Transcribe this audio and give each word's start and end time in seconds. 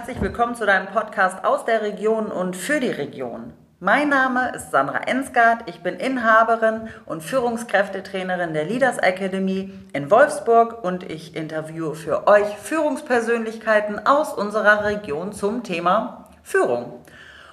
herzlich 0.00 0.22
willkommen 0.22 0.54
zu 0.54 0.64
deinem 0.64 0.86
Podcast 0.86 1.44
aus 1.44 1.66
der 1.66 1.82
Region 1.82 2.28
und 2.28 2.56
für 2.56 2.80
die 2.80 2.88
Region. 2.88 3.52
Mein 3.80 4.08
Name 4.08 4.50
ist 4.56 4.70
Sandra 4.70 4.96
Ensgard, 4.96 5.68
ich 5.68 5.80
bin 5.80 5.96
Inhaberin 5.96 6.88
und 7.04 7.22
Führungskräftetrainerin 7.22 8.54
der 8.54 8.64
Leaders 8.64 8.96
Academy 8.96 9.74
in 9.92 10.10
Wolfsburg 10.10 10.82
und 10.82 11.10
ich 11.10 11.36
interviewe 11.36 11.94
für 11.94 12.26
euch 12.28 12.46
Führungspersönlichkeiten 12.62 14.06
aus 14.06 14.32
unserer 14.32 14.86
Region 14.86 15.34
zum 15.34 15.64
Thema 15.64 16.30
Führung. 16.42 16.94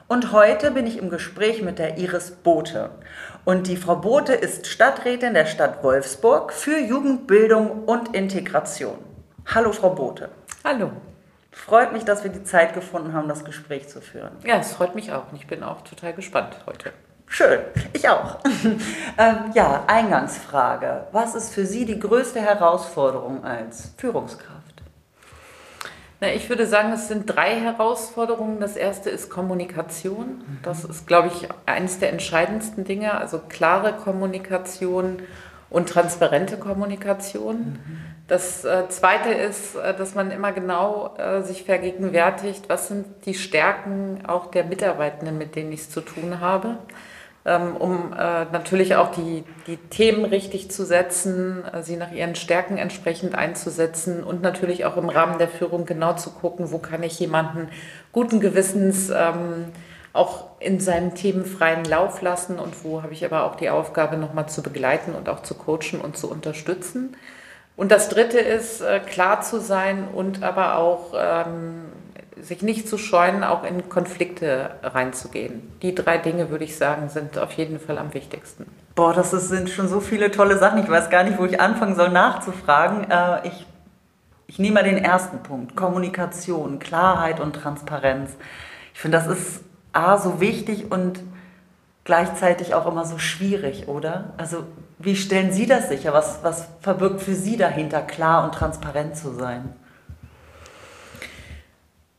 Und 0.07 0.31
heute 0.31 0.71
bin 0.71 0.87
ich 0.87 0.99
im 0.99 1.09
Gespräch 1.09 1.61
mit 1.61 1.79
der 1.79 1.97
Iris 1.97 2.31
Bote. 2.31 2.91
Und 3.43 3.67
die 3.67 3.75
Frau 3.75 3.97
Bote 3.97 4.31
ist 4.31 4.67
Stadträtin 4.67 5.33
der 5.33 5.47
Stadt 5.47 5.83
Wolfsburg 5.83 6.53
für 6.53 6.79
Jugendbildung 6.79 7.83
und 7.83 8.15
Integration. 8.15 8.99
Hallo, 9.53 9.73
Frau 9.73 9.89
Bote. 9.89 10.29
Hallo. 10.63 10.91
Freut 11.57 11.91
mich, 11.91 12.05
dass 12.05 12.23
wir 12.23 12.31
die 12.31 12.43
Zeit 12.43 12.73
gefunden 12.73 13.13
haben, 13.13 13.27
das 13.27 13.43
Gespräch 13.43 13.89
zu 13.89 13.99
führen. 13.99 14.31
Ja, 14.45 14.57
es 14.57 14.73
freut 14.73 14.95
mich 14.95 15.11
auch. 15.11 15.31
Und 15.31 15.37
ich 15.37 15.47
bin 15.47 15.63
auch 15.63 15.81
total 15.81 16.13
gespannt 16.13 16.55
heute. 16.65 16.93
Schön, 17.27 17.59
ich 17.91 18.07
auch. 18.07 18.39
ähm, 19.17 19.51
ja, 19.53 19.83
Eingangsfrage. 19.87 21.07
Was 21.11 21.35
ist 21.35 21.53
für 21.53 21.65
Sie 21.65 21.85
die 21.85 21.99
größte 21.99 22.39
Herausforderung 22.39 23.43
als 23.43 23.91
Führungskraft? 23.97 24.81
Na, 26.21 26.29
ich 26.29 26.47
würde 26.47 26.65
sagen, 26.65 26.93
es 26.93 27.09
sind 27.09 27.25
drei 27.25 27.59
Herausforderungen. 27.59 28.59
Das 28.59 28.75
erste 28.75 29.09
ist 29.09 29.29
Kommunikation. 29.29 30.41
Das 30.63 30.85
ist, 30.85 31.05
glaube 31.05 31.27
ich, 31.27 31.49
eines 31.65 31.99
der 31.99 32.11
entscheidendsten 32.11 32.85
Dinge. 32.85 33.15
Also 33.15 33.39
klare 33.39 33.93
Kommunikation 33.93 35.21
und 35.69 35.89
transparente 35.89 36.57
Kommunikation. 36.57 37.57
Mhm. 37.57 38.16
Das 38.27 38.65
äh, 38.65 38.89
Zweite 38.89 39.29
ist, 39.29 39.75
äh, 39.75 39.95
dass 39.95 40.13
man 40.13 40.31
immer 40.31 40.51
genau 40.51 41.15
äh, 41.17 41.41
sich 41.43 41.63
vergegenwärtigt, 41.63 42.67
was 42.67 42.89
sind 42.89 43.05
die 43.25 43.33
Stärken 43.33 44.25
auch 44.27 44.51
der 44.51 44.65
Mitarbeitenden, 44.65 45.37
mit 45.37 45.55
denen 45.55 45.71
ich 45.71 45.81
es 45.81 45.89
zu 45.89 46.01
tun 46.01 46.41
habe, 46.41 46.77
ähm, 47.45 47.77
um 47.77 48.09
natürlich 48.09 48.97
auch 48.97 49.11
die, 49.11 49.45
die 49.67 49.77
Themen 49.77 50.25
richtig 50.25 50.69
zu 50.69 50.85
setzen, 50.85 51.63
sie 51.81 51.95
nach 51.95 52.11
ihren 52.11 52.35
Stärken 52.35 52.77
entsprechend 52.77 53.35
einzusetzen 53.35 54.23
und 54.23 54.41
natürlich 54.41 54.83
auch 54.83 54.97
im 54.97 55.07
Rahmen 55.07 55.37
der 55.37 55.47
Führung 55.47 55.85
genau 55.85 56.13
zu 56.13 56.31
gucken, 56.31 56.71
wo 56.71 56.79
kann 56.79 57.03
ich 57.03 57.17
jemanden 57.19 57.69
guten 58.11 58.41
Gewissens 58.41 59.09
ähm, 59.09 59.67
auch 60.11 60.47
in 60.59 60.81
seinem 60.81 61.15
themenfreien 61.15 61.85
Lauf 61.85 62.21
lassen 62.21 62.59
und 62.59 62.83
wo 62.83 63.01
habe 63.01 63.13
ich 63.13 63.23
aber 63.23 63.45
auch 63.45 63.55
die 63.55 63.69
Aufgabe, 63.69 64.17
nochmal 64.17 64.49
zu 64.49 64.61
begleiten 64.61 65.13
und 65.13 65.29
auch 65.29 65.41
zu 65.43 65.55
coachen 65.55 66.01
und 66.01 66.17
zu 66.17 66.29
unterstützen. 66.29 67.15
Und 67.77 67.91
das 67.91 68.09
Dritte 68.09 68.39
ist, 68.39 68.81
äh, 68.81 68.99
klar 68.99 69.41
zu 69.41 69.61
sein 69.61 70.07
und 70.13 70.43
aber 70.43 70.77
auch 70.77 71.13
ähm, 71.15 71.83
sich 72.41 72.63
nicht 72.63 72.89
zu 72.89 72.97
scheuen, 72.97 73.43
auch 73.43 73.63
in 73.63 73.87
Konflikte 73.87 74.71
reinzugehen. 74.81 75.61
Die 75.83 75.93
drei 75.93 76.17
Dinge, 76.17 76.49
würde 76.49 76.63
ich 76.63 76.75
sagen, 76.75 77.07
sind 77.09 77.37
auf 77.37 77.51
jeden 77.53 77.79
Fall 77.79 77.99
am 77.99 78.13
wichtigsten. 78.15 78.65
Boah, 78.95 79.13
das 79.13 79.31
ist, 79.31 79.49
sind 79.49 79.69
schon 79.69 79.87
so 79.87 79.99
viele 79.99 80.31
tolle 80.31 80.57
Sachen. 80.57 80.79
Ich 80.83 80.89
weiß 80.89 81.11
gar 81.11 81.23
nicht, 81.23 81.37
wo 81.37 81.45
ich 81.45 81.61
anfangen 81.61 81.95
soll 81.95 82.09
nachzufragen. 82.09 83.09
Äh, 83.11 83.47
ich, 83.47 83.67
ich 84.47 84.57
nehme 84.57 84.75
mal 84.75 84.83
den 84.83 84.97
ersten 84.97 85.43
Punkt. 85.43 85.75
Kommunikation, 85.75 86.79
Klarheit 86.79 87.39
und 87.39 87.53
Transparenz. 87.53 88.31
Ich 88.95 88.99
finde, 88.99 89.19
das 89.19 89.27
ist 89.27 89.61
A, 89.93 90.17
so 90.17 90.39
wichtig 90.41 90.91
und 90.91 91.19
gleichzeitig 92.05 92.73
auch 92.73 92.87
immer 92.87 93.05
so 93.05 93.19
schwierig, 93.19 93.87
oder? 93.87 94.33
Also 94.37 94.63
wie 94.99 95.15
stellen 95.15 95.51
Sie 95.51 95.67
das 95.67 95.89
sicher? 95.89 96.13
Was, 96.13 96.39
was 96.41 96.67
verbirgt 96.81 97.21
für 97.21 97.35
Sie 97.35 97.57
dahinter, 97.57 98.01
klar 98.01 98.43
und 98.43 98.53
transparent 98.53 99.15
zu 99.15 99.33
sein? 99.33 99.73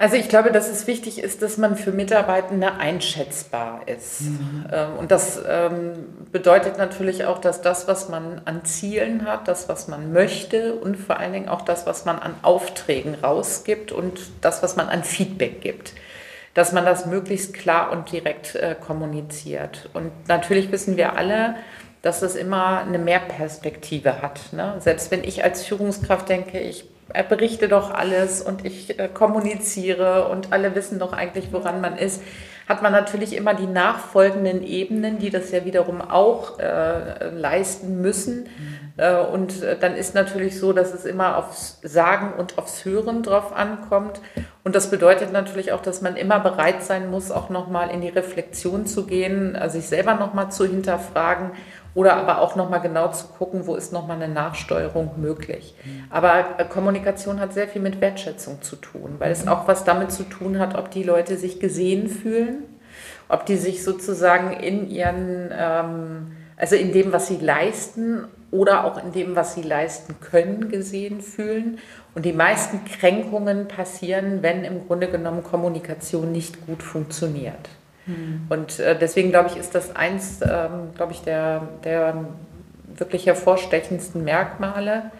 Also 0.00 0.14
ich 0.14 0.28
glaube, 0.28 0.52
dass 0.52 0.68
es 0.68 0.86
wichtig 0.86 1.20
ist, 1.20 1.42
dass 1.42 1.56
man 1.56 1.76
für 1.76 1.90
Mitarbeitende 1.90 2.74
einschätzbar 2.74 3.80
ist. 3.86 4.20
Mhm. 4.20 4.66
Ähm, 4.70 4.88
und 4.96 5.10
das 5.10 5.40
ähm, 5.44 5.94
bedeutet 6.30 6.78
natürlich 6.78 7.24
auch, 7.24 7.40
dass 7.40 7.62
das, 7.62 7.88
was 7.88 8.08
man 8.08 8.40
an 8.44 8.64
Zielen 8.64 9.24
hat, 9.26 9.48
das, 9.48 9.68
was 9.68 9.88
man 9.88 10.12
möchte 10.12 10.74
und 10.74 10.96
vor 10.96 11.18
allen 11.18 11.32
Dingen 11.32 11.48
auch 11.48 11.62
das, 11.62 11.84
was 11.84 12.04
man 12.04 12.20
an 12.20 12.36
Aufträgen 12.42 13.16
rausgibt 13.16 13.90
und 13.90 14.20
das, 14.40 14.62
was 14.62 14.76
man 14.76 14.88
an 14.88 15.02
Feedback 15.02 15.62
gibt, 15.62 15.94
dass 16.54 16.72
man 16.72 16.84
das 16.84 17.06
möglichst 17.06 17.52
klar 17.52 17.90
und 17.90 18.12
direkt 18.12 18.54
äh, 18.54 18.76
kommuniziert. 18.76 19.90
Und 19.94 20.12
natürlich 20.28 20.70
wissen 20.70 20.96
wir 20.96 21.16
alle, 21.16 21.56
dass 22.02 22.22
es 22.22 22.36
immer 22.36 22.78
eine 22.78 22.98
Mehrperspektive 22.98 24.22
hat. 24.22 24.52
Ne? 24.52 24.76
Selbst 24.78 25.10
wenn 25.10 25.24
ich 25.24 25.44
als 25.44 25.64
Führungskraft 25.64 26.28
denke, 26.28 26.58
ich 26.60 26.84
berichte 27.28 27.68
doch 27.68 27.92
alles 27.92 28.42
und 28.42 28.64
ich 28.64 28.98
äh, 28.98 29.08
kommuniziere 29.08 30.28
und 30.28 30.52
alle 30.52 30.74
wissen 30.74 30.98
doch 30.98 31.12
eigentlich, 31.12 31.52
woran 31.52 31.80
man 31.80 31.96
ist, 31.96 32.22
hat 32.68 32.82
man 32.82 32.92
natürlich 32.92 33.34
immer 33.34 33.54
die 33.54 33.66
nachfolgenden 33.66 34.62
Ebenen, 34.62 35.18
die 35.18 35.30
das 35.30 35.50
ja 35.50 35.64
wiederum 35.64 36.02
auch 36.02 36.58
äh, 36.58 37.30
leisten 37.30 38.02
müssen. 38.02 38.42
Mhm. 38.42 38.92
Äh, 38.98 39.16
und 39.20 39.62
äh, 39.62 39.78
dann 39.78 39.96
ist 39.96 40.14
natürlich 40.14 40.60
so, 40.60 40.74
dass 40.74 40.92
es 40.92 41.06
immer 41.06 41.38
aufs 41.38 41.78
Sagen 41.82 42.34
und 42.38 42.58
aufs 42.58 42.84
Hören 42.84 43.22
drauf 43.22 43.56
ankommt. 43.56 44.20
Und 44.64 44.74
das 44.74 44.90
bedeutet 44.90 45.32
natürlich 45.32 45.72
auch, 45.72 45.80
dass 45.80 46.02
man 46.02 46.14
immer 46.14 46.40
bereit 46.40 46.82
sein 46.82 47.10
muss, 47.10 47.30
auch 47.30 47.48
nochmal 47.48 47.90
in 47.90 48.02
die 48.02 48.10
Reflexion 48.10 48.84
zu 48.84 49.06
gehen, 49.06 49.56
sich 49.68 49.86
selber 49.86 50.14
nochmal 50.14 50.50
zu 50.50 50.66
hinterfragen 50.66 51.52
oder 51.98 52.14
aber 52.14 52.40
auch 52.40 52.54
nochmal 52.54 52.80
genau 52.80 53.08
zu 53.08 53.26
gucken, 53.26 53.66
wo 53.66 53.74
ist 53.74 53.92
nochmal 53.92 54.22
eine 54.22 54.32
Nachsteuerung 54.32 55.10
möglich. 55.16 55.74
Aber 56.10 56.44
äh, 56.56 56.64
Kommunikation 56.64 57.40
hat 57.40 57.52
sehr 57.52 57.66
viel 57.66 57.82
mit 57.82 58.00
Wertschätzung 58.00 58.62
zu 58.62 58.76
tun, 58.76 59.16
weil 59.18 59.32
es 59.32 59.44
mhm. 59.44 59.50
auch 59.50 59.66
was 59.66 59.82
damit 59.82 60.12
zu 60.12 60.22
tun 60.22 60.60
hat, 60.60 60.78
ob 60.78 60.92
die 60.92 61.02
Leute 61.02 61.36
sich 61.36 61.58
gesehen 61.58 62.08
fühlen, 62.08 62.62
ob 63.28 63.46
die 63.46 63.56
sich 63.56 63.82
sozusagen 63.82 64.52
in 64.52 64.88
ihren, 64.88 65.50
ähm, 65.50 66.36
also 66.56 66.76
in 66.76 66.92
dem, 66.92 67.12
was 67.12 67.26
sie 67.26 67.38
leisten 67.38 68.28
oder 68.52 68.84
auch 68.84 69.02
in 69.02 69.10
dem, 69.10 69.34
was 69.34 69.54
sie 69.54 69.62
leisten 69.62 70.14
können, 70.20 70.68
gesehen 70.68 71.20
fühlen. 71.20 71.78
Und 72.14 72.26
die 72.26 72.32
meisten 72.32 72.84
Kränkungen 72.84 73.66
passieren, 73.66 74.40
wenn 74.42 74.62
im 74.62 74.86
Grunde 74.86 75.08
genommen 75.08 75.42
Kommunikation 75.42 76.30
nicht 76.30 76.64
gut 76.64 76.84
funktioniert. 76.84 77.68
Mhm. 78.08 78.46
Und 78.48 78.80
äh, 78.80 78.98
deswegen 78.98 79.30
glaube 79.30 79.50
ich, 79.50 79.56
ist 79.56 79.74
das 79.74 79.94
eins, 79.94 80.40
ähm, 80.42 80.94
glaube 80.96 81.12
ich, 81.12 81.22
der, 81.22 81.62
der 81.84 82.24
wirklich 82.96 83.26
hervorstechendsten 83.26 84.24
Merkmale. 84.24 85.10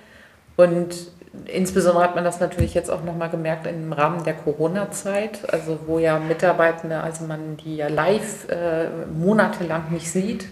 Und 0.56 1.12
insbesondere 1.46 2.02
hat 2.02 2.14
man 2.14 2.24
das 2.24 2.40
natürlich 2.40 2.74
jetzt 2.74 2.90
auch 2.90 3.04
nochmal 3.04 3.30
gemerkt 3.30 3.66
im 3.66 3.92
Rahmen 3.92 4.24
der 4.24 4.34
Corona-Zeit, 4.34 5.52
also 5.52 5.78
wo 5.86 5.98
ja 5.98 6.18
Mitarbeitende, 6.18 7.00
also 7.00 7.24
man 7.24 7.56
die 7.58 7.76
ja 7.76 7.88
live 7.88 8.48
äh, 8.48 8.88
monatelang 9.14 9.92
nicht 9.92 10.10
sieht, 10.10 10.48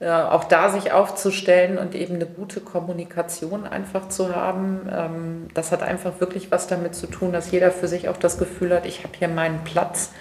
äh, 0.00 0.10
auch 0.10 0.44
da 0.44 0.70
sich 0.70 0.92
aufzustellen 0.92 1.76
und 1.76 1.94
eben 1.94 2.14
eine 2.14 2.26
gute 2.26 2.60
Kommunikation 2.60 3.66
einfach 3.66 4.08
zu 4.08 4.34
haben, 4.34 4.88
ähm, 4.90 5.48
das 5.54 5.72
hat 5.72 5.82
einfach 5.82 6.20
wirklich 6.20 6.50
was 6.50 6.68
damit 6.68 6.94
zu 6.94 7.08
tun, 7.08 7.32
dass 7.32 7.50
jeder 7.50 7.70
für 7.70 7.88
sich 7.88 8.08
auch 8.08 8.16
das 8.16 8.38
Gefühl 8.38 8.74
hat, 8.74 8.86
ich 8.86 9.02
habe 9.02 9.12
hier 9.18 9.28
meinen 9.28 9.64
Platz 9.64 10.12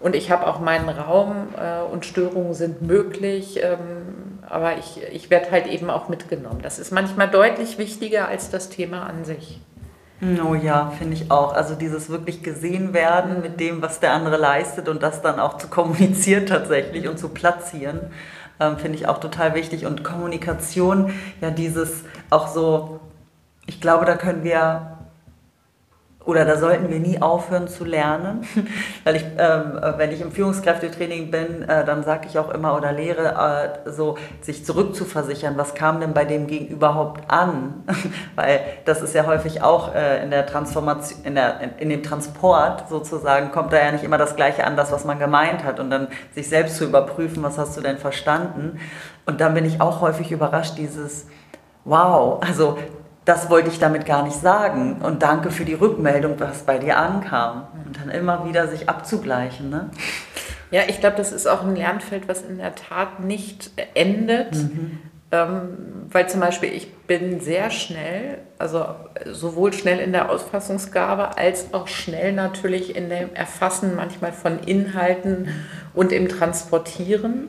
und 0.00 0.14
ich 0.14 0.30
habe 0.30 0.46
auch 0.46 0.60
meinen 0.60 0.88
Raum 0.88 1.48
äh, 1.56 1.80
und 1.80 2.06
Störungen 2.06 2.54
sind 2.54 2.82
möglich, 2.82 3.60
ähm, 3.62 4.38
aber 4.48 4.78
ich, 4.78 5.02
ich 5.12 5.30
werde 5.30 5.50
halt 5.50 5.66
eben 5.66 5.90
auch 5.90 6.08
mitgenommen. 6.08 6.60
Das 6.62 6.78
ist 6.78 6.92
manchmal 6.92 7.28
deutlich 7.28 7.78
wichtiger 7.78 8.28
als 8.28 8.50
das 8.50 8.68
Thema 8.68 9.04
an 9.04 9.24
sich. 9.24 9.60
Oh 10.20 10.54
ja, 10.54 10.92
finde 10.98 11.14
ich 11.14 11.30
auch. 11.30 11.52
Also 11.54 11.76
dieses 11.76 12.10
wirklich 12.10 12.42
gesehen 12.42 12.92
werden 12.92 13.40
mit 13.40 13.60
dem, 13.60 13.82
was 13.82 14.00
der 14.00 14.12
andere 14.12 14.36
leistet 14.36 14.88
und 14.88 15.02
das 15.02 15.22
dann 15.22 15.38
auch 15.38 15.58
zu 15.58 15.68
kommunizieren 15.68 16.46
tatsächlich 16.46 17.08
und 17.08 17.18
zu 17.18 17.28
platzieren, 17.28 18.00
ähm, 18.58 18.78
finde 18.78 18.98
ich 18.98 19.06
auch 19.06 19.18
total 19.18 19.54
wichtig. 19.54 19.86
Und 19.86 20.02
Kommunikation, 20.02 21.12
ja 21.40 21.50
dieses 21.50 22.04
auch 22.30 22.48
so, 22.48 23.00
ich 23.66 23.80
glaube, 23.80 24.06
da 24.06 24.16
können 24.16 24.42
wir 24.42 24.97
oder 26.28 26.44
da 26.44 26.58
sollten 26.58 26.90
wir 26.90 27.00
nie 27.00 27.22
aufhören 27.22 27.68
zu 27.68 27.86
lernen, 27.86 28.46
weil 29.04 29.16
ich, 29.16 29.24
ähm, 29.38 29.80
wenn 29.96 30.12
ich 30.12 30.20
im 30.20 30.30
Führungskräftetraining 30.30 31.30
bin, 31.30 31.62
äh, 31.62 31.86
dann 31.86 32.04
sage 32.04 32.28
ich 32.28 32.38
auch 32.38 32.50
immer 32.50 32.76
oder 32.76 32.92
lehre, 32.92 33.80
äh, 33.86 33.90
so 33.90 34.18
sich 34.42 34.66
zurückzuversichern, 34.66 35.56
was 35.56 35.74
kam 35.74 36.00
denn 36.00 36.12
bei 36.12 36.26
dem 36.26 36.46
Gegenüber 36.46 36.88
überhaupt 36.88 37.30
an, 37.30 37.82
weil 38.36 38.60
das 38.84 39.00
ist 39.00 39.14
ja 39.14 39.24
häufig 39.24 39.62
auch 39.62 39.94
äh, 39.94 40.22
in 40.22 40.30
der 40.30 40.44
Transformation, 40.44 41.24
in, 41.24 41.34
der, 41.34 41.60
in, 41.62 41.70
in, 41.78 41.88
dem 41.88 42.02
Transport 42.02 42.90
sozusagen, 42.90 43.50
kommt 43.50 43.72
da 43.72 43.78
ja 43.78 43.90
nicht 43.90 44.04
immer 44.04 44.18
das 44.18 44.36
Gleiche 44.36 44.64
an, 44.64 44.76
das 44.76 44.92
was 44.92 45.06
man 45.06 45.18
gemeint 45.18 45.64
hat. 45.64 45.80
Und 45.80 45.88
dann 45.88 46.08
sich 46.34 46.50
selbst 46.50 46.76
zu 46.76 46.84
überprüfen, 46.84 47.42
was 47.42 47.56
hast 47.56 47.74
du 47.78 47.80
denn 47.80 47.96
verstanden? 47.96 48.78
Und 49.24 49.40
dann 49.40 49.54
bin 49.54 49.64
ich 49.64 49.80
auch 49.80 50.02
häufig 50.02 50.30
überrascht, 50.30 50.76
dieses 50.76 51.26
Wow, 51.86 52.42
also 52.46 52.76
das 53.28 53.50
wollte 53.50 53.68
ich 53.68 53.78
damit 53.78 54.06
gar 54.06 54.22
nicht 54.22 54.40
sagen. 54.40 55.02
Und 55.02 55.22
danke 55.22 55.50
für 55.50 55.66
die 55.66 55.74
Rückmeldung, 55.74 56.40
was 56.40 56.62
bei 56.62 56.78
dir 56.78 56.96
ankam. 56.96 57.66
Und 57.84 58.00
dann 58.00 58.08
immer 58.08 58.46
wieder 58.46 58.68
sich 58.68 58.88
abzugleichen. 58.88 59.68
Ne? 59.68 59.90
Ja, 60.70 60.82
ich 60.88 61.00
glaube, 61.00 61.16
das 61.16 61.30
ist 61.32 61.46
auch 61.46 61.62
ein 61.62 61.76
Lernfeld, 61.76 62.26
was 62.26 62.40
in 62.40 62.56
der 62.56 62.74
Tat 62.74 63.20
nicht 63.20 63.70
endet. 63.94 64.54
Mhm. 64.54 64.98
Ähm, 65.30 65.68
weil 66.10 66.26
zum 66.26 66.40
Beispiel 66.40 66.72
ich 66.72 66.94
bin 67.06 67.40
sehr 67.40 67.68
schnell, 67.68 68.38
also 68.56 68.86
sowohl 69.26 69.74
schnell 69.74 69.98
in 69.98 70.12
der 70.12 70.30
Ausfassungsgabe 70.30 71.36
als 71.36 71.74
auch 71.74 71.86
schnell 71.86 72.32
natürlich 72.32 72.96
in 72.96 73.10
dem 73.10 73.34
Erfassen 73.34 73.94
manchmal 73.94 74.32
von 74.32 74.58
Inhalten 74.60 75.48
und 75.92 76.12
im 76.12 76.30
Transportieren. 76.30 77.48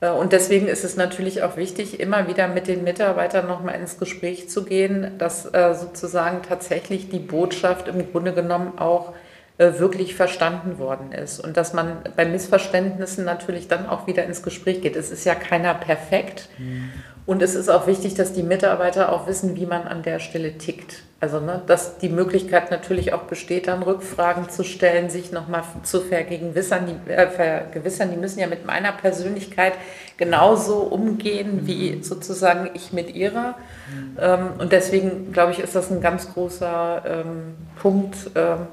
Äh, 0.00 0.10
und 0.10 0.32
deswegen 0.32 0.68
ist 0.68 0.84
es 0.84 0.96
natürlich 0.96 1.42
auch 1.42 1.56
wichtig, 1.56 2.00
immer 2.00 2.28
wieder 2.28 2.48
mit 2.48 2.66
den 2.66 2.84
Mitarbeitern 2.84 3.46
nochmal 3.46 3.76
ins 3.76 3.98
Gespräch 3.98 4.48
zu 4.48 4.64
gehen, 4.64 5.18
dass 5.18 5.46
äh, 5.46 5.74
sozusagen 5.74 6.42
tatsächlich 6.42 7.08
die 7.08 7.18
Botschaft 7.18 7.88
im 7.88 8.10
Grunde 8.10 8.32
genommen 8.32 8.78
auch 8.78 9.14
äh, 9.58 9.78
wirklich 9.78 10.14
verstanden 10.14 10.78
worden 10.78 11.12
ist 11.12 11.40
und 11.40 11.56
dass 11.56 11.72
man 11.72 11.98
bei 12.14 12.26
Missverständnissen 12.26 13.24
natürlich 13.24 13.68
dann 13.68 13.86
auch 13.86 14.06
wieder 14.06 14.24
ins 14.24 14.42
Gespräch 14.42 14.82
geht. 14.82 14.96
Es 14.96 15.10
ist 15.10 15.24
ja 15.24 15.34
keiner 15.34 15.72
perfekt 15.74 16.48
mhm. 16.58 16.90
Und 17.26 17.42
es 17.42 17.56
ist 17.56 17.68
auch 17.68 17.88
wichtig, 17.88 18.14
dass 18.14 18.32
die 18.32 18.44
Mitarbeiter 18.44 19.12
auch 19.12 19.26
wissen, 19.26 19.56
wie 19.56 19.66
man 19.66 19.82
an 19.82 20.04
der 20.04 20.20
Stelle 20.20 20.58
tickt. 20.58 21.02
Also, 21.18 21.40
ne, 21.40 21.60
dass 21.66 21.98
die 21.98 22.08
Möglichkeit 22.08 22.70
natürlich 22.70 23.12
auch 23.12 23.22
besteht, 23.22 23.66
dann 23.66 23.82
Rückfragen 23.82 24.48
zu 24.48 24.62
stellen, 24.62 25.10
sich 25.10 25.32
nochmal 25.32 25.64
zu 25.82 26.02
vergewissern 26.02 26.86
die, 26.86 27.10
äh, 27.10 27.28
vergewissern. 27.28 28.10
Die 28.12 28.16
müssen 28.16 28.38
ja 28.38 28.46
mit 28.46 28.64
meiner 28.64 28.92
Persönlichkeit 28.92 29.72
genauso 30.18 30.80
umgehen, 30.80 31.66
wie 31.66 32.00
sozusagen 32.02 32.70
ich 32.74 32.92
mit 32.92 33.12
ihrer. 33.16 33.56
Mhm. 33.90 34.16
Ähm, 34.20 34.48
und 34.58 34.72
deswegen, 34.72 35.32
glaube 35.32 35.50
ich, 35.50 35.58
ist 35.58 35.74
das 35.74 35.90
ein 35.90 36.00
ganz 36.00 36.32
großer 36.32 37.02
ähm, 37.06 37.54
Punkt, 37.80 38.30
ähm, 38.36 38.68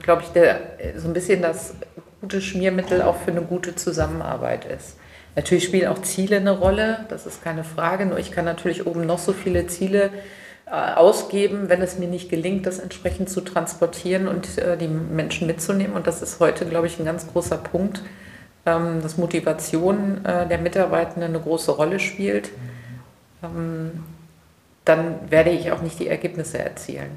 glaube 0.00 0.22
ich, 0.22 0.28
der, 0.28 0.60
so 0.96 1.08
ein 1.08 1.14
bisschen 1.14 1.42
das 1.42 1.74
gute 2.22 2.40
Schmiermittel 2.40 3.02
auch 3.02 3.16
für 3.16 3.32
eine 3.32 3.42
gute 3.42 3.74
Zusammenarbeit 3.74 4.64
ist. 4.64 4.96
Natürlich 5.36 5.64
spielen 5.64 5.88
auch 5.88 6.02
Ziele 6.02 6.36
eine 6.36 6.52
Rolle, 6.52 7.06
das 7.08 7.26
ist 7.26 7.42
keine 7.42 7.64
Frage. 7.64 8.06
Nur 8.06 8.18
ich 8.18 8.30
kann 8.30 8.44
natürlich 8.44 8.86
oben 8.86 9.06
noch 9.06 9.18
so 9.18 9.32
viele 9.32 9.66
Ziele 9.66 10.10
äh, 10.66 10.70
ausgeben, 10.70 11.68
wenn 11.68 11.82
es 11.82 11.98
mir 11.98 12.08
nicht 12.08 12.30
gelingt, 12.30 12.66
das 12.66 12.78
entsprechend 12.78 13.28
zu 13.28 13.40
transportieren 13.40 14.28
und 14.28 14.58
äh, 14.58 14.76
die 14.76 14.88
Menschen 14.88 15.46
mitzunehmen. 15.46 15.96
Und 15.96 16.06
das 16.06 16.22
ist 16.22 16.40
heute, 16.40 16.66
glaube 16.66 16.86
ich, 16.86 16.98
ein 16.98 17.04
ganz 17.04 17.26
großer 17.26 17.58
Punkt, 17.58 18.02
ähm, 18.64 19.02
dass 19.02 19.18
Motivation 19.18 20.24
äh, 20.24 20.46
der 20.46 20.58
Mitarbeitenden 20.58 21.34
eine 21.34 21.40
große 21.40 21.72
Rolle 21.72 21.98
spielt. 21.98 22.50
Ähm, 23.42 24.04
dann 24.84 25.30
werde 25.30 25.50
ich 25.50 25.72
auch 25.72 25.82
nicht 25.82 25.98
die 25.98 26.08
Ergebnisse 26.08 26.58
erzielen. 26.58 27.10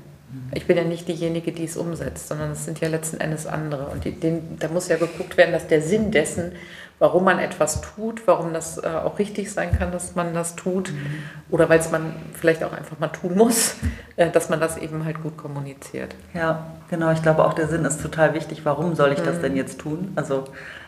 Ich 0.54 0.66
bin 0.68 0.76
ja 0.76 0.84
nicht 0.84 1.08
diejenige, 1.08 1.54
die 1.54 1.64
es 1.64 1.78
umsetzt, 1.78 2.28
sondern 2.28 2.52
es 2.52 2.66
sind 2.66 2.82
ja 2.82 2.90
letzten 2.90 3.18
Endes 3.22 3.48
andere. 3.48 3.88
Und 3.88 4.04
den, 4.04 4.58
da 4.60 4.68
muss 4.68 4.90
ja 4.90 4.98
geguckt 4.98 5.38
werden, 5.38 5.54
dass 5.54 5.68
der 5.68 5.82
Sinn 5.82 6.12
dessen, 6.12 6.52
warum 7.00 7.24
man 7.24 7.40
etwas 7.40 7.82
tut, 7.82 8.28
warum 8.28 8.54
das 8.54 8.78
äh, 8.84 8.88
auch 8.88 9.20
richtig 9.20 9.52
sein 9.52 9.78
kann, 9.78 9.92
dass 9.92 10.16
man 10.16 10.34
das 10.34 10.56
tut, 10.56 10.92
mhm. 10.92 11.24
oder 11.50 11.70
weil 11.70 11.80
es 11.80 11.92
man 11.92 12.16
vielleicht 12.34 12.64
auch 12.64 12.74
einfach 12.74 13.00
mal 13.00 13.10
tun 13.10 13.36
muss, 13.36 13.76
äh, 14.16 14.30
dass 14.30 14.50
man 14.50 14.60
das 14.60 14.78
eben 14.78 15.06
halt 15.06 15.22
gut 15.22 15.38
kommuniziert. 15.38 16.16
Ja, 16.34 16.68
genau. 16.90 17.12
Ich 17.12 17.22
glaube 17.22 17.46
auch 17.46 17.54
der 17.54 17.68
Sinn 17.68 17.86
ist 17.86 18.02
total 18.02 18.34
wichtig. 18.34 18.66
Warum 18.66 18.96
soll 18.96 19.12
ich 19.12 19.22
das 19.22 19.38
mhm. 19.38 19.42
denn 19.42 19.56
jetzt 19.56 19.80
tun? 19.80 20.12
Also, 20.16 20.46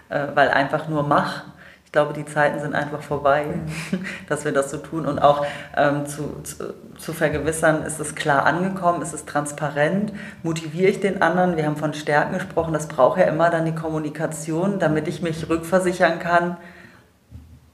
äh, 0.10 0.28
weil 0.34 0.50
einfach 0.50 0.88
nur 0.88 1.04
mach 1.04 1.44
ich 1.90 1.94
glaube, 1.94 2.14
die 2.14 2.26
Zeiten 2.26 2.60
sind 2.60 2.76
einfach 2.76 3.02
vorbei, 3.02 3.46
mhm. 3.46 4.06
dass 4.30 4.46
wir 4.46 4.52
das 4.52 4.70
so 4.70 4.78
tun. 4.78 5.08
Und 5.08 5.18
auch 5.18 5.44
ähm, 5.76 6.06
zu, 6.06 6.40
zu, 6.44 6.76
zu, 6.96 7.14
vergewissern, 7.14 7.82
ist 7.82 8.00
es 8.00 8.14
klar 8.14 8.46
angekommen, 8.46 9.02
ist 9.02 9.12
es 9.12 9.26
transparent, 9.26 10.14
motiviere 10.44 10.92
ich 10.92 11.00
den 11.00 11.24
anderen. 11.24 11.58
Wir 11.58 11.66
haben 11.66 11.78
von 11.78 11.96
Stärken 11.96 12.36
gesprochen, 12.36 12.74
das 12.74 12.88
braucht 12.88 13.18
ja 13.18 13.26
immer 13.26 13.50
dann 13.50 13.66
die 13.66 13.74
Kommunikation, 13.74 14.78
damit 14.78 15.08
ich 15.08 15.24
mich 15.24 15.50
rückversichern 15.50 16.20
kann. 16.20 16.58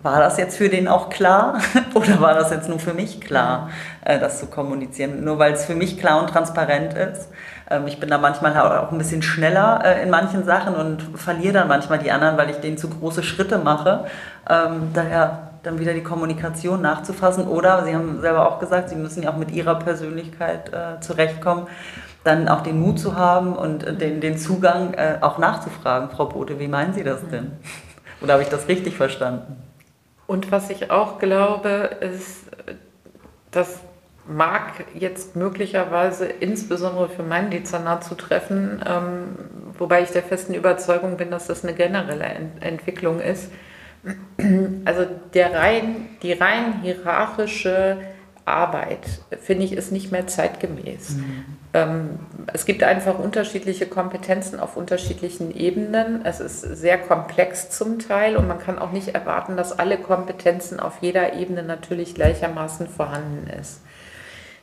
War 0.02 0.22
das 0.22 0.38
jetzt 0.38 0.56
für 0.56 0.70
den 0.70 0.88
auch 0.88 1.10
klar 1.10 1.60
oder 1.94 2.22
war 2.22 2.36
das 2.36 2.52
jetzt 2.52 2.70
nur 2.70 2.80
für 2.80 2.94
mich 2.94 3.20
klar, 3.20 3.66
mhm. 3.66 3.72
äh, 4.12 4.18
das 4.18 4.40
zu 4.40 4.46
kommunizieren? 4.46 5.26
Nur 5.26 5.40
weil 5.40 5.52
es 5.52 5.66
für 5.66 5.76
mich 5.76 6.00
klar 6.00 6.22
und 6.22 6.30
transparent 6.30 6.94
ist 6.94 7.28
ich 7.88 8.00
bin 8.00 8.10
da 8.10 8.18
manchmal 8.18 8.56
auch 8.58 8.92
ein 8.92 8.98
bisschen 8.98 9.22
schneller 9.22 9.82
äh, 9.84 10.04
in 10.04 10.10
manchen 10.10 10.44
Sachen 10.46 10.76
und 10.76 11.02
verliere 11.18 11.54
dann 11.54 11.68
manchmal 11.68 12.00
die 12.00 12.12
anderen, 12.12 12.38
weil 12.38 12.50
ich 12.50 12.58
denen 12.58 12.78
zu 12.78 12.90
große 12.90 13.24
Schritte 13.24 13.58
mache. 13.58 14.06
Ähm, 14.50 14.92
daher 14.94 15.50
dann 15.64 15.80
wieder 15.80 15.94
die 15.94 16.04
Kommunikation 16.04 16.82
nachzufassen. 16.82 17.48
Oder, 17.48 17.84
Sie 17.86 17.96
haben 17.96 18.22
selber 18.22 18.48
auch 18.48 18.60
gesagt, 18.60 18.90
Sie 18.90 18.96
müssen 18.96 19.24
ja 19.24 19.32
auch 19.32 19.38
mit 19.38 19.52
Ihrer 19.52 19.76
Persönlichkeit 19.76 20.72
äh, 20.72 21.00
zurechtkommen, 21.02 21.68
dann 22.24 22.48
auch 22.48 22.62
den 22.62 22.80
Mut 22.80 23.00
zu 23.00 23.16
haben 23.16 23.56
und 23.56 23.84
äh, 23.84 23.96
den, 23.96 24.22
den 24.22 24.38
Zugang 24.38 24.94
äh, 24.94 25.18
auch 25.22 25.38
nachzufragen. 25.38 26.10
Frau 26.10 26.26
Bote, 26.26 26.60
wie 26.60 26.68
meinen 26.68 26.94
Sie 26.94 27.04
das 27.04 27.28
denn? 27.30 27.52
Oder 28.22 28.34
habe 28.34 28.44
ich 28.44 28.50
das 28.50 28.68
richtig 28.68 28.96
verstanden? 28.96 29.58
Und 30.28 30.52
was 30.52 30.70
ich 30.70 30.92
auch 30.92 31.20
glaube, 31.20 31.90
ist, 32.00 32.46
dass 33.52 33.80
mag 34.28 34.86
jetzt 34.94 35.36
möglicherweise 35.36 36.26
insbesondere 36.26 37.10
für 37.10 37.24
mein 37.24 37.52
Dezernat 37.52 38.04
zu 38.04 38.16
treffen, 38.16 38.82
ähm, 38.88 39.24
wobei 39.78 40.02
ich 40.02 40.10
der 40.10 40.24
festen 40.24 40.54
Überzeugung 40.54 41.18
bin, 41.18 41.32
dass 41.32 41.48
das 41.48 41.64
eine 41.64 41.74
generelle 41.74 42.26
Ent 42.26 42.64
Entwicklung 42.64 43.20
ist. 43.20 43.52
Also 44.86 45.06
der 45.34 45.54
rein, 45.56 46.10
die 46.22 46.34
rein 46.34 46.82
hierarchische 46.82 47.98
Arbeit, 48.46 49.00
finde 49.42 49.66
ich, 49.66 49.74
ist 49.74 49.92
nicht 49.92 50.12
mehr 50.12 50.28
zeitgemäß. 50.28 51.16
Mhm. 51.16 51.46
Ähm, 51.74 52.10
es 52.54 52.66
gibt 52.66 52.84
einfach 52.84 53.18
unterschiedliche 53.18 53.88
Kompetenzen 53.88 54.60
auf 54.60 54.78
unterschiedlichen 54.78 55.56
Ebenen. 55.56 56.24
Es 56.24 56.40
ist 56.40 56.62
sehr 56.62 57.00
komplex 57.00 57.72
zum 57.72 57.98
Teil 57.98 58.38
und 58.38 58.48
man 58.48 58.60
kann 58.60 58.78
auch 58.78 58.92
nicht 58.92 59.10
erwarten, 59.10 59.58
dass 59.58 59.78
alle 59.78 59.98
Kompetenzen 59.98 60.80
auf 60.80 61.00
jeder 61.02 61.34
Ebene 61.34 61.64
natürlich 61.64 62.14
gleichermaßen 62.14 62.88
vorhanden 62.88 63.48
ist. 63.60 63.82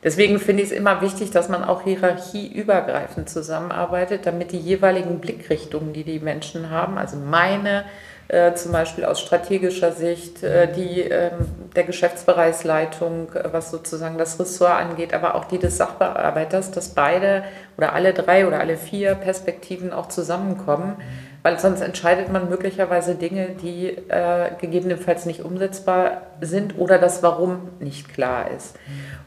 Deswegen 0.04 0.40
finde 0.40 0.64
ich 0.64 0.70
es 0.70 0.76
immer 0.76 1.00
wichtig, 1.00 1.30
dass 1.30 1.48
man 1.48 1.62
auch 1.62 1.82
hierarchieübergreifend 1.82 3.30
zusammenarbeitet, 3.30 4.26
damit 4.26 4.50
die 4.50 4.58
jeweiligen 4.58 5.20
Blickrichtungen, 5.20 5.92
die 5.92 6.02
die 6.02 6.18
Menschen 6.18 6.70
haben, 6.70 6.98
also 6.98 7.16
meine 7.16 7.84
äh, 8.26 8.54
zum 8.54 8.72
Beispiel 8.72 9.04
aus 9.04 9.20
strategischer 9.20 9.92
Sicht, 9.92 10.42
äh, 10.42 10.72
die 10.72 11.02
äh, 11.02 11.30
der 11.76 11.84
Geschäftsbereichsleitung, 11.84 13.32
äh, 13.34 13.52
was 13.52 13.70
sozusagen 13.70 14.18
das 14.18 14.40
Ressort 14.40 14.72
angeht, 14.72 15.14
aber 15.14 15.34
auch 15.36 15.44
die 15.44 15.58
des 15.58 15.76
Sachbearbeiters, 15.76 16.72
dass 16.72 16.90
beide 16.90 17.44
oder 17.76 17.92
alle 17.92 18.12
drei 18.12 18.46
oder 18.46 18.58
alle 18.58 18.76
vier 18.76 19.14
Perspektiven 19.14 19.92
auch 19.92 20.08
zusammenkommen, 20.08 20.96
weil 21.42 21.58
sonst 21.58 21.80
entscheidet 21.80 22.32
man 22.32 22.48
möglicherweise 22.48 23.16
Dinge, 23.16 23.50
die 23.60 23.88
äh, 23.88 24.50
gegebenenfalls 24.60 25.26
nicht 25.26 25.44
umsetzbar 25.44 26.22
sind 26.40 26.78
oder 26.78 26.98
das 26.98 27.22
Warum 27.22 27.68
nicht 27.80 28.08
klar 28.12 28.50
ist. 28.50 28.76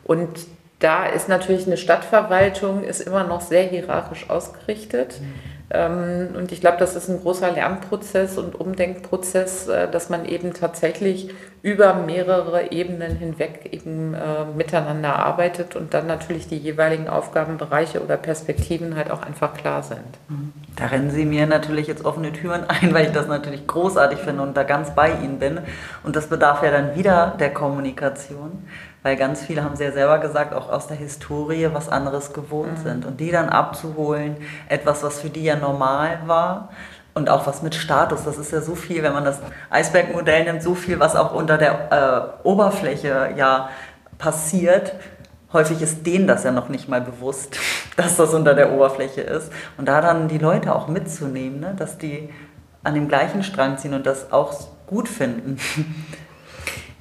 Und 0.04 0.48
da 0.86 1.08
ist 1.08 1.28
natürlich 1.28 1.66
eine 1.66 1.78
Stadtverwaltung 1.78 2.84
ist 2.84 3.02
immer 3.02 3.24
noch 3.24 3.42
sehr 3.42 3.64
hierarchisch 3.64 4.30
ausgerichtet. 4.30 5.20
Mhm. 5.20 6.36
und 6.36 6.52
ich 6.52 6.62
glaube, 6.62 6.78
das 6.78 6.96
ist 6.96 7.10
ein 7.10 7.20
großer 7.22 7.52
Lernprozess 7.52 8.38
und 8.38 8.54
Umdenkprozess, 8.54 9.68
äh, 9.68 9.90
dass 9.90 10.10
man 10.10 10.26
eben 10.26 10.54
tatsächlich 10.54 11.32
über 11.64 11.96
mehrere 11.96 12.72
Ebenen 12.72 13.18
hinweg 13.18 13.70
eben 13.72 14.14
äh, 14.14 14.46
miteinander 14.56 15.16
arbeitet 15.16 15.76
und 15.76 15.96
dann 15.96 16.06
natürlich 16.06 16.48
die 16.48 16.60
jeweiligen 16.60 17.08
Aufgabenbereiche 17.08 18.04
oder 18.04 18.18
Perspektiven 18.18 18.96
halt 18.96 19.10
auch 19.10 19.24
einfach 19.24 19.56
klar 19.56 19.82
sind. 19.82 20.06
Mhm. 20.30 20.54
Da 20.76 20.86
rennen 20.86 21.10
Sie 21.10 21.26
mir 21.26 21.48
natürlich 21.48 21.88
jetzt 21.88 22.06
offene 22.06 22.32
Türen 22.32 22.66
ein, 22.68 22.94
weil 22.94 23.08
ich 23.08 23.12
das 23.12 23.28
natürlich 23.28 23.66
großartig 23.66 24.20
finde 24.20 24.44
und 24.44 24.56
da 24.56 24.62
ganz 24.62 24.94
bei 24.94 25.10
Ihnen 25.10 25.40
bin. 25.40 25.62
Und 26.04 26.16
das 26.16 26.28
bedarf 26.28 26.62
ja 26.62 26.70
dann 26.70 26.96
wieder 26.96 27.36
der 27.40 27.52
Kommunikation 27.52 28.68
weil 29.06 29.18
ganz 29.18 29.44
viele 29.44 29.64
haben 29.64 29.76
sehr 29.76 29.92
selber 29.92 30.18
gesagt, 30.18 30.52
auch 30.52 30.68
aus 30.68 30.88
der 30.88 30.98
Historie, 30.98 31.70
was 31.72 31.90
anderes 31.90 32.34
gewohnt 32.34 32.80
mhm. 32.80 32.84
sind. 32.84 33.06
Und 33.06 33.20
die 33.20 33.30
dann 33.30 33.50
abzuholen, 33.50 34.36
etwas, 34.68 35.04
was 35.04 35.22
für 35.22 35.30
die 35.30 35.44
ja 35.44 35.56
normal 35.56 36.22
war 36.26 36.70
und 37.14 37.30
auch 37.30 37.46
was 37.46 37.62
mit 37.62 37.76
Status, 37.76 38.24
das 38.24 38.40
ist 38.40 38.52
ja 38.52 38.62
so 38.62 38.74
viel, 38.74 39.04
wenn 39.04 39.14
man 39.14 39.24
das 39.24 39.42
Eisbergmodell 39.70 40.46
nimmt, 40.46 40.64
so 40.64 40.74
viel, 40.74 41.00
was 41.00 41.16
auch 41.16 41.36
unter 41.36 41.60
der 41.60 42.34
äh, 42.44 42.48
Oberfläche 42.48 43.30
ja 43.38 43.70
passiert. 44.18 44.96
Häufig 45.54 45.84
ist 45.84 46.08
denen 46.08 46.26
das 46.26 46.44
ja 46.44 46.50
noch 46.50 46.70
nicht 46.70 46.90
mal 46.90 47.02
bewusst, 47.02 47.60
dass 47.98 48.18
das 48.18 48.34
unter 48.34 48.56
der 48.56 48.74
Oberfläche 48.74 49.22
ist. 49.22 49.52
Und 49.78 49.88
da 49.88 50.02
dann 50.02 50.30
die 50.30 50.40
Leute 50.40 50.74
auch 50.74 50.88
mitzunehmen, 50.88 51.60
ne? 51.60 51.76
dass 51.78 52.00
die 52.00 52.34
an 52.82 52.96
dem 52.96 53.08
gleichen 53.08 53.44
Strang 53.44 53.78
ziehen 53.78 53.94
und 53.94 54.08
das 54.08 54.32
auch 54.32 54.52
gut 54.88 55.08
finden. 55.08 55.60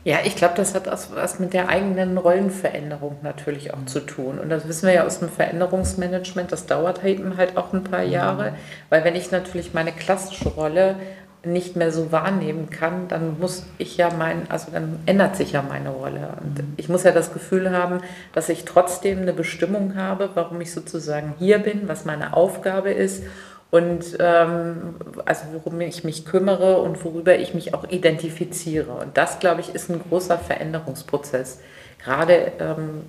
Ja, 0.05 0.19
ich 0.23 0.37
glaube, 0.37 0.55
das 0.57 0.75
hat 0.75 0.87
was 0.87 1.39
mit 1.39 1.55
der 1.55 1.71
eigenen 1.71 2.19
Rollenveränderung 2.19 3.17
natürlich 3.23 3.73
auch 3.73 3.87
zu 3.87 4.01
tun. 4.01 4.39
Und 4.39 4.51
das 4.51 4.69
wissen 4.69 4.87
wir 4.87 4.95
ja 4.95 5.07
aus 5.07 5.21
dem 5.21 5.31
Veränderungsmanagement, 5.31 6.53
das 6.53 6.67
dauert 6.67 7.03
eben 7.05 7.39
halt 7.39 7.57
auch 7.57 7.73
ein 7.73 7.85
paar 7.85 8.03
Jahre, 8.03 8.55
weil 8.91 9.03
wenn 9.03 9.17
ich 9.17 9.31
natürlich 9.31 9.73
meine 9.73 9.93
klassische 9.93 10.51
Rolle 10.51 10.97
nicht 11.43 11.77
mehr 11.77 11.91
so 11.91 12.13
wahrnehmen 12.13 12.71
kann, 12.71 13.09
dann 13.09 13.39
muss 13.39 13.65
ich 13.79 13.97
ja 13.97 14.11
mein, 14.17 14.51
also 14.51 14.71
dann 14.73 14.99
ändert 15.07 15.37
sich 15.37 15.53
ja 15.53 15.63
meine 15.63 15.91
Rolle. 15.91 16.35
Und 16.43 16.63
ich 16.77 16.89
muss 16.89 17.05
ja 17.05 17.13
das 17.13 17.33
Gefühl 17.33 17.71
haben, 17.71 18.01
dass 18.33 18.49
ich 18.49 18.65
trotzdem 18.65 19.21
eine 19.21 19.33
Bestimmung 19.33 19.95
habe, 19.95 20.31
warum 20.35 20.61
ich 20.61 20.73
sozusagen 20.73 21.35
hier 21.39 21.59
bin, 21.59 21.89
was 21.89 22.05
meine 22.05 22.35
Aufgabe 22.35 22.91
ist 22.91 23.25
und 23.75 24.19
ähm, 24.21 24.95
also 25.25 25.47
worum 25.53 25.81
ich 25.81 26.05
mich 26.05 26.25
kümmere 26.25 26.79
und 26.79 27.05
worüber 27.05 27.37
ich 27.37 27.55
mich 27.55 27.75
auch 27.75 27.83
identifiziere. 27.91 28.93
Und 28.93 29.17
das, 29.17 29.41
glaube 29.41 29.63
ich, 29.63 29.75
ist 29.75 29.91
ein 29.91 30.01
großer 30.01 30.39
Veränderungsprozess. 30.39 31.59
Gerade, 31.99 32.53
ähm, 32.61 33.03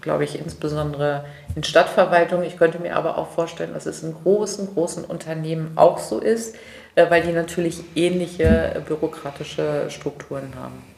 glaube 0.00 0.22
ich, 0.22 0.38
insbesondere 0.38 1.24
in 1.56 1.64
Stadtverwaltung. 1.64 2.44
Ich 2.44 2.56
könnte 2.56 2.78
mir 2.78 2.94
aber 2.94 3.18
auch 3.18 3.30
vorstellen, 3.30 3.74
dass 3.74 3.86
es 3.86 4.04
in 4.04 4.14
großen, 4.14 4.72
großen 4.74 5.04
Unternehmen 5.04 5.72
auch 5.74 5.98
so 5.98 6.20
ist, 6.20 6.54
äh, 6.94 7.10
weil 7.10 7.22
die 7.22 7.32
natürlich 7.32 7.82
ähnliche 7.96 8.80
bürokratische 8.86 9.86
Strukturen 9.90 10.52
haben. 10.54 10.91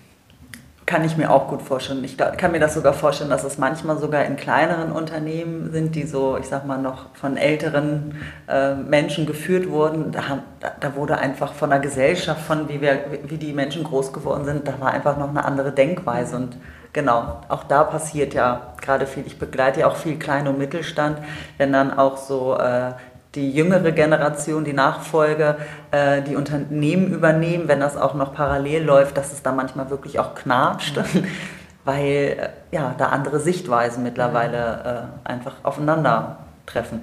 Kann 0.87 1.03
ich 1.03 1.17
mir 1.17 1.31
auch 1.31 1.49
gut 1.49 1.63
vorstellen. 1.63 2.05
Ich 2.05 2.19
kann 2.19 2.53
mir 2.53 2.61
das 2.61 2.75
sogar 2.75 2.93
vorstellen, 2.93 3.31
dass 3.31 3.43
es 3.43 3.57
manchmal 3.57 3.97
sogar 3.97 4.25
in 4.27 4.37
kleineren 4.37 4.93
Unternehmen 4.93 5.73
sind, 5.73 5.95
die 5.95 6.03
so, 6.03 6.37
ich 6.37 6.47
sag 6.47 6.67
mal, 6.67 6.77
noch 6.77 7.07
von 7.15 7.39
älteren 7.39 8.17
äh, 8.49 8.75
Menschen 8.75 9.25
geführt 9.25 9.71
wurden. 9.71 10.13
Da, 10.13 10.43
da, 10.81 10.95
wurde 10.95 11.17
einfach 11.17 11.55
von 11.55 11.71
der 11.71 11.79
Gesellschaft, 11.79 12.43
von 12.43 12.69
wie, 12.69 12.83
wir, 12.83 13.01
wie 13.25 13.39
die 13.39 13.55
Menschen 13.55 13.83
groß 13.83 14.13
geworden 14.13 14.45
sind, 14.45 14.69
da 14.69 14.79
war 14.79 14.93
einfach 14.93 15.17
noch 15.17 15.31
eine 15.31 15.47
andere 15.47 15.73
Denkweise. 15.73 16.37
Und 16.37 16.59
genau, 16.93 17.41
auch 17.49 17.65
da 17.65 17.85
passiert 17.85 18.35
ja 18.35 18.75
gerade 18.83 19.07
viel. 19.07 19.25
Ich 19.27 19.39
begleite 19.39 19.81
ja 19.81 19.87
auch 19.87 19.97
viel 19.97 20.19
Klein- 20.19 20.49
und 20.49 20.59
Mittelstand, 20.59 21.17
wenn 21.57 21.73
dann 21.73 21.97
auch 21.97 22.19
so 22.19 22.59
äh, 22.59 22.93
die 23.35 23.51
jüngere 23.51 23.93
Generation, 23.93 24.65
die 24.65 24.73
Nachfolge, 24.73 25.57
äh, 25.91 26.23
die 26.23 26.37
Unternehmen 26.37 27.13
übernehmen, 27.13 27.69
wenn 27.69 27.81
das 27.81 27.97
auch 27.97 28.15
noch 28.15 28.35
parallel 28.35 28.85
läuft, 28.85 29.17
dass 29.17 29.33
es 29.33 29.43
da 29.43 29.53
manchmal 29.53 29.91
wirklich 29.91 30.19
auch 30.19 30.35
knatscht, 30.35 30.99
weil 31.85 32.01
äh, 32.01 32.49
ja, 32.71 32.95
da 32.97 33.07
andere 33.07 33.41
Sichtweisen 33.41 34.03
mittlerweile 34.03 35.09
äh, 35.25 35.29
einfach 35.29 35.55
aufeinandertreffen. 35.63 37.01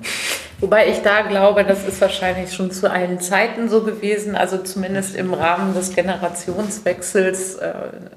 Wobei 0.59 0.89
ich 0.89 1.01
da 1.01 1.21
glaube, 1.23 1.63
das 1.63 1.87
ist 1.87 1.99
wahrscheinlich 2.01 2.53
schon 2.53 2.71
zu 2.71 2.89
allen 2.89 3.19
Zeiten 3.19 3.67
so 3.67 3.83
gewesen, 3.83 4.35
also 4.35 4.59
zumindest 4.59 5.15
im 5.15 5.33
Rahmen 5.33 5.73
des 5.73 5.95
Generationswechsels 5.95 7.55
äh, 7.55 7.73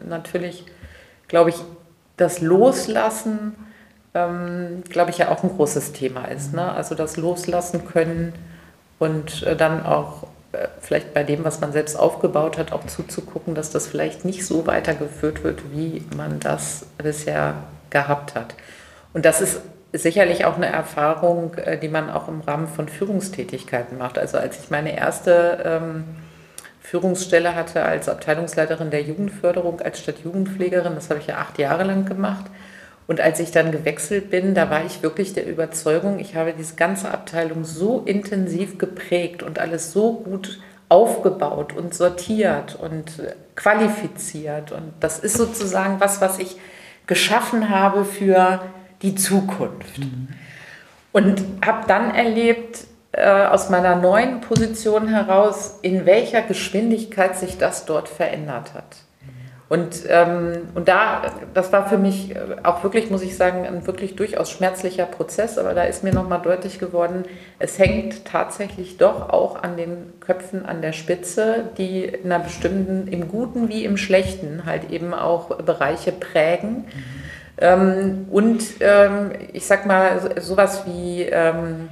natürlich, 0.07 0.67
glaube 1.27 1.51
ich, 1.51 1.57
das 2.17 2.41
Loslassen 2.41 3.55
ähm, 4.15 4.83
glaube 4.89 5.11
ich, 5.11 5.19
ja 5.19 5.31
auch 5.31 5.43
ein 5.43 5.51
großes 5.51 5.93
Thema 5.93 6.27
ist. 6.27 6.55
Ne? 6.55 6.73
Also 6.73 6.95
das 6.95 7.17
Loslassen 7.17 7.87
können 7.87 8.33
und 8.99 9.43
äh, 9.43 9.57
dann 9.57 9.85
auch 9.85 10.29
äh, 10.53 10.69
vielleicht 10.81 11.13
bei 11.15 11.25
dem, 11.25 11.45
was 11.45 11.61
man 11.61 11.73
selbst 11.73 11.99
aufgebaut 11.99 12.59
hat, 12.59 12.73
auch 12.73 12.87
zuzugucken, 12.87 13.55
dass 13.55 13.71
das 13.71 13.87
vielleicht 13.87 14.25
nicht 14.25 14.47
so 14.47 14.67
weitergeführt 14.67 15.43
wird, 15.43 15.63
wie 15.73 16.05
man 16.17 16.41
das 16.41 16.87
bisher 16.99 17.55
gehabt 17.91 18.35
hat. 18.35 18.55
Und 19.13 19.25
das 19.25 19.41
ist 19.41 19.61
sicherlich 19.93 20.45
auch 20.45 20.57
eine 20.57 20.67
Erfahrung, 20.67 21.55
äh, 21.55 21.79
die 21.79 21.89
man 21.89 22.11
auch 22.11 22.29
im 22.29 22.41
Rahmen 22.41 22.69
von 22.69 22.89
Führungstätigkeiten 22.89 23.99
macht. 23.99 24.19
Also 24.19 24.39
als 24.39 24.59
ich 24.61 24.71
meine 24.71 24.97
erste 24.97 25.63
ähm, 25.65 26.05
Führungsstelle 26.81 27.55
hatte 27.55 27.83
als 27.83 28.09
Abteilungsleiterin 28.09 28.91
der 28.91 29.03
Jugendförderung, 29.03 29.81
als 29.81 30.01
Stadtjugendpflegerin, 30.01 30.95
das 30.95 31.11
habe 31.11 31.19
ich 31.19 31.27
ja 31.27 31.37
acht 31.37 31.59
Jahre 31.59 31.85
lang 31.85 32.05
gemacht, 32.05 32.45
und 33.07 33.21
als 33.21 33.39
ich 33.39 33.51
dann 33.51 33.71
gewechselt 33.71 34.31
bin, 34.31 34.55
da 34.55 34.71
war 34.71 34.85
ich 34.85 35.03
wirklich 35.03 35.35
der 35.35 35.47
Überzeugung, 35.47 36.19
ich 36.19 36.37
habe 36.37 36.55
diese 36.57 36.75
ganze 36.75 37.11
Abteilung 37.11 37.65
so 37.65 38.03
intensiv 38.07 38.79
geprägt 38.79 39.43
und 39.43 39.59
alles 39.59 39.93
so 39.93 40.15
gut 40.15 40.61
aufgebaut 40.89 41.75
und 41.75 41.95
sortiert 41.95 42.77
und 42.81 43.05
qualifiziert. 43.57 44.73
Und 44.73 44.93
das 45.01 45.19
ist 45.19 45.37
sozusagen 45.37 46.01
was, 46.01 46.21
was 46.21 46.39
ich 46.39 46.57
geschaffen 47.07 47.69
habe 47.69 48.05
für 48.05 48.63
die 49.03 49.15
Zukunft. 49.15 49.99
Mhm. 49.99 50.29
Und 51.13 51.43
habe 51.65 51.87
dann 51.87 52.15
erlebt, 52.15 52.87
äh, 53.13 53.47
aus 53.47 53.71
meiner 53.71 53.97
neuen 53.97 54.41
Position 54.41 55.09
heraus, 55.09 55.79
in 55.83 56.07
welcher 56.07 56.43
Geschwindigkeit 56.43 57.37
sich 57.37 57.59
das 57.59 57.85
dort 57.85 58.09
verändert 58.09 58.75
hat. 58.75 59.04
Und, 59.75 60.05
ähm, 60.09 60.69
und 60.77 60.87
da, 60.87 61.23
das 61.53 61.73
war 61.73 61.89
für 61.89 61.99
mich 61.99 62.33
auch 62.63 62.85
wirklich, 62.85 63.11
muss 63.11 63.23
ich 63.23 63.37
sagen, 63.37 63.67
ein 63.67 63.85
wirklich 63.89 64.15
durchaus 64.15 64.53
schmerzlicher 64.53 65.05
Prozess, 65.05 65.59
aber 65.59 65.75
da 65.75 65.83
ist 65.83 66.05
mir 66.05 66.15
nochmal 66.15 66.41
deutlich 66.43 66.79
geworden, 66.79 67.25
es 67.59 67.77
hängt 67.81 68.25
tatsächlich 68.25 68.99
doch 68.99 69.31
auch 69.31 69.61
an 69.61 69.77
den 69.77 70.13
Köpfen 70.21 70.65
an 70.65 70.81
der 70.81 70.93
Spitze, 70.93 71.71
die 71.77 72.05
in 72.05 72.31
einer 72.31 72.45
bestimmten, 72.45 73.09
im 73.09 73.27
Guten 73.27 73.69
wie 73.69 73.85
im 73.85 73.97
Schlechten 73.97 74.65
halt 74.65 74.93
eben 74.93 75.13
auch 75.13 75.49
Bereiche 75.57 76.13
prägen. 76.13 76.77
Mhm. 76.77 76.85
Ähm, 77.59 78.27
und 78.31 78.63
ähm, 78.79 79.33
ich 79.53 79.67
sag 79.67 79.87
mal, 79.87 80.41
sowas 80.41 80.85
wie 80.87 81.23
ähm, 81.23 81.89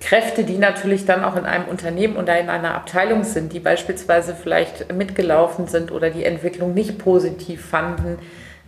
Kräfte, 0.00 0.44
die 0.44 0.58
natürlich 0.58 1.06
dann 1.06 1.24
auch 1.24 1.36
in 1.36 1.46
einem 1.46 1.64
Unternehmen 1.64 2.16
oder 2.16 2.38
in 2.38 2.50
einer 2.50 2.74
Abteilung 2.74 3.24
sind, 3.24 3.52
die 3.54 3.60
beispielsweise 3.60 4.34
vielleicht 4.34 4.92
mitgelaufen 4.92 5.68
sind 5.68 5.90
oder 5.90 6.10
die 6.10 6.24
Entwicklung 6.24 6.74
nicht 6.74 6.98
positiv 6.98 7.64
fanden 7.64 8.18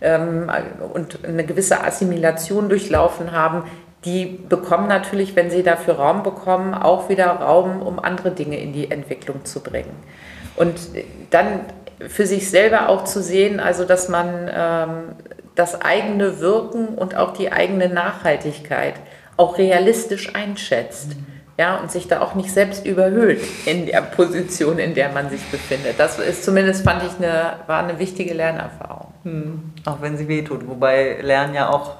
ähm, 0.01 0.51
und 0.91 1.23
eine 1.23 1.45
gewisse 1.45 1.83
Assimilation 1.83 2.67
durchlaufen 2.67 3.31
haben, 3.31 3.63
die 4.05 4.25
bekommen 4.25 4.87
natürlich, 4.87 5.35
wenn 5.35 5.51
sie 5.51 5.61
dafür 5.61 5.95
Raum 5.95 6.23
bekommen, 6.23 6.73
auch 6.73 7.09
wieder 7.09 7.27
Raum, 7.27 7.81
um 7.81 7.99
andere 7.99 8.31
Dinge 8.31 8.59
in 8.59 8.73
die 8.73 8.89
Entwicklung 8.89 9.45
zu 9.45 9.61
bringen. 9.61 9.95
Und 10.55 10.75
dann 11.29 11.61
für 12.07 12.25
sich 12.25 12.49
selber 12.49 12.89
auch 12.89 13.03
zu 13.05 13.21
sehen, 13.21 13.59
also 13.59 13.85
dass 13.85 14.09
man 14.09 14.49
ähm, 14.51 14.89
das 15.55 15.79
eigene 15.79 16.39
Wirken 16.39 16.89
und 16.89 17.15
auch 17.15 17.33
die 17.33 17.51
eigene 17.51 17.87
Nachhaltigkeit 17.87 18.95
auch 19.37 19.57
realistisch 19.57 20.35
einschätzt. 20.35 21.09
Mhm. 21.09 21.25
Ja, 21.57 21.77
und 21.77 21.91
sich 21.91 22.07
da 22.07 22.21
auch 22.21 22.33
nicht 22.33 22.51
selbst 22.51 22.83
überhöht 22.83 23.39
in 23.67 23.85
der 23.85 24.01
Position, 24.01 24.79
in 24.79 24.95
der 24.95 25.11
man 25.11 25.29
sich 25.29 25.43
befindet. 25.51 25.99
Das 25.99 26.17
ist 26.17 26.43
zumindest, 26.43 26.83
fand 26.83 27.03
ich, 27.03 27.15
eine, 27.17 27.57
war 27.67 27.83
eine 27.83 27.99
wichtige 27.99 28.33
Lernerfahrung. 28.33 29.13
Mhm. 29.23 29.73
Auch 29.85 30.01
wenn 30.01 30.17
sie 30.17 30.27
wehtut, 30.27 30.67
wobei 30.67 31.19
Lernen 31.21 31.53
ja 31.53 31.69
auch 31.69 31.91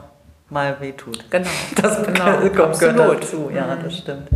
mal 0.50 0.78
wehtut. 0.80 1.30
Genau. 1.30 1.50
Das 1.82 2.04
genau. 2.04 2.50
kommt 2.56 2.80
gehört 2.80 3.24
dazu, 3.24 3.52
ja, 3.54 3.76
mhm. 3.76 3.84
das 3.84 3.98
stimmt. 3.98 4.30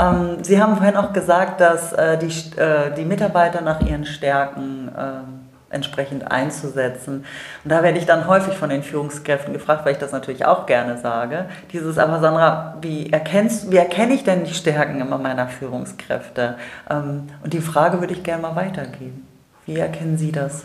Ähm, 0.00 0.42
sie 0.42 0.60
haben 0.60 0.76
vorhin 0.76 0.96
auch 0.96 1.12
gesagt, 1.12 1.60
dass 1.60 1.92
äh, 1.92 2.18
die, 2.18 2.60
äh, 2.60 2.94
die 2.96 3.04
Mitarbeiter 3.04 3.60
nach 3.60 3.80
ihren 3.82 4.06
Stärken 4.06 4.90
ähm, 4.96 5.37
entsprechend 5.70 6.30
einzusetzen. 6.30 7.24
Und 7.64 7.70
da 7.70 7.82
werde 7.82 7.98
ich 7.98 8.06
dann 8.06 8.26
häufig 8.26 8.54
von 8.54 8.70
den 8.70 8.82
Führungskräften 8.82 9.52
gefragt, 9.52 9.84
weil 9.84 9.92
ich 9.92 9.98
das 9.98 10.12
natürlich 10.12 10.44
auch 10.44 10.66
gerne 10.66 10.98
sage. 10.98 11.46
Dieses, 11.72 11.98
aber 11.98 12.20
Sandra, 12.20 12.76
wie, 12.80 13.12
erkennst, 13.12 13.70
wie 13.70 13.76
erkenne 13.76 14.14
ich 14.14 14.24
denn 14.24 14.44
die 14.44 14.54
Stärken 14.54 15.00
immer 15.00 15.18
meiner 15.18 15.48
Führungskräfte? 15.48 16.56
Ähm, 16.90 17.28
und 17.42 17.52
die 17.52 17.60
Frage 17.60 18.00
würde 18.00 18.14
ich 18.14 18.22
gerne 18.22 18.42
mal 18.42 18.56
weitergeben. 18.56 19.26
Wie 19.66 19.76
erkennen 19.76 20.16
Sie 20.16 20.32
das? 20.32 20.64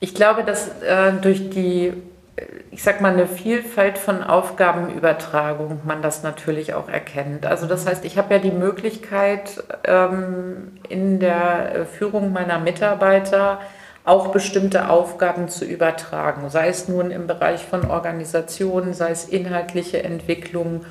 Ich 0.00 0.14
glaube, 0.14 0.44
dass 0.44 0.68
äh, 0.82 1.12
durch 1.20 1.50
die 1.50 1.92
ich 2.70 2.82
sag 2.82 3.00
mal, 3.00 3.12
eine 3.12 3.26
Vielfalt 3.26 3.96
von 3.96 4.22
Aufgabenübertragung 4.22 5.80
man 5.84 6.02
das 6.02 6.22
natürlich 6.22 6.74
auch 6.74 6.88
erkennt. 6.88 7.46
Also 7.46 7.66
das 7.66 7.86
heißt, 7.86 8.04
ich 8.04 8.18
habe 8.18 8.34
ja 8.34 8.40
die 8.40 8.50
Möglichkeit, 8.50 9.64
ähm, 9.84 10.78
in 10.88 11.18
der 11.18 11.86
Führung 11.86 12.32
meiner 12.32 12.58
Mitarbeiter 12.58 13.60
auch 14.04 14.28
bestimmte 14.28 14.88
Aufgaben 14.88 15.48
zu 15.48 15.64
übertragen, 15.64 16.48
sei 16.50 16.68
es 16.68 16.88
nun 16.88 17.10
im 17.10 17.26
Bereich 17.26 17.64
von 17.64 17.90
Organisationen, 17.90 18.94
sei 18.94 19.10
es 19.10 19.24
inhaltliche 19.24 20.02
Entwicklung. 20.02 20.84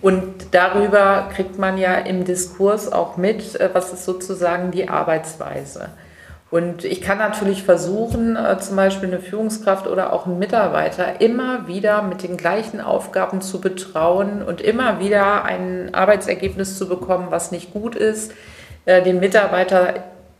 Und 0.00 0.54
darüber 0.54 1.28
kriegt 1.34 1.58
man 1.58 1.78
ja 1.78 1.94
im 1.94 2.24
Diskurs 2.24 2.90
auch 2.90 3.16
mit, 3.16 3.60
äh, 3.60 3.70
was 3.72 3.92
ist 3.92 4.04
sozusagen 4.04 4.70
die 4.70 4.88
Arbeitsweise. 4.88 5.90
Und 6.52 6.84
ich 6.84 7.00
kann 7.00 7.16
natürlich 7.16 7.62
versuchen, 7.62 8.36
äh, 8.36 8.58
zum 8.58 8.76
Beispiel 8.76 9.08
eine 9.08 9.20
Führungskraft 9.20 9.86
oder 9.86 10.12
auch 10.12 10.26
einen 10.26 10.38
Mitarbeiter 10.38 11.22
immer 11.22 11.66
wieder 11.66 12.02
mit 12.02 12.22
den 12.22 12.36
gleichen 12.36 12.78
Aufgaben 12.82 13.40
zu 13.40 13.58
betrauen 13.58 14.42
und 14.42 14.60
immer 14.60 15.00
wieder 15.00 15.46
ein 15.46 15.94
Arbeitsergebnis 15.94 16.76
zu 16.76 16.90
bekommen, 16.90 17.28
was 17.30 17.52
nicht 17.52 17.72
gut 17.72 17.96
ist. 17.96 18.32
Äh, 18.84 19.00
den 19.02 19.18
Mitarbeiter, 19.18 19.94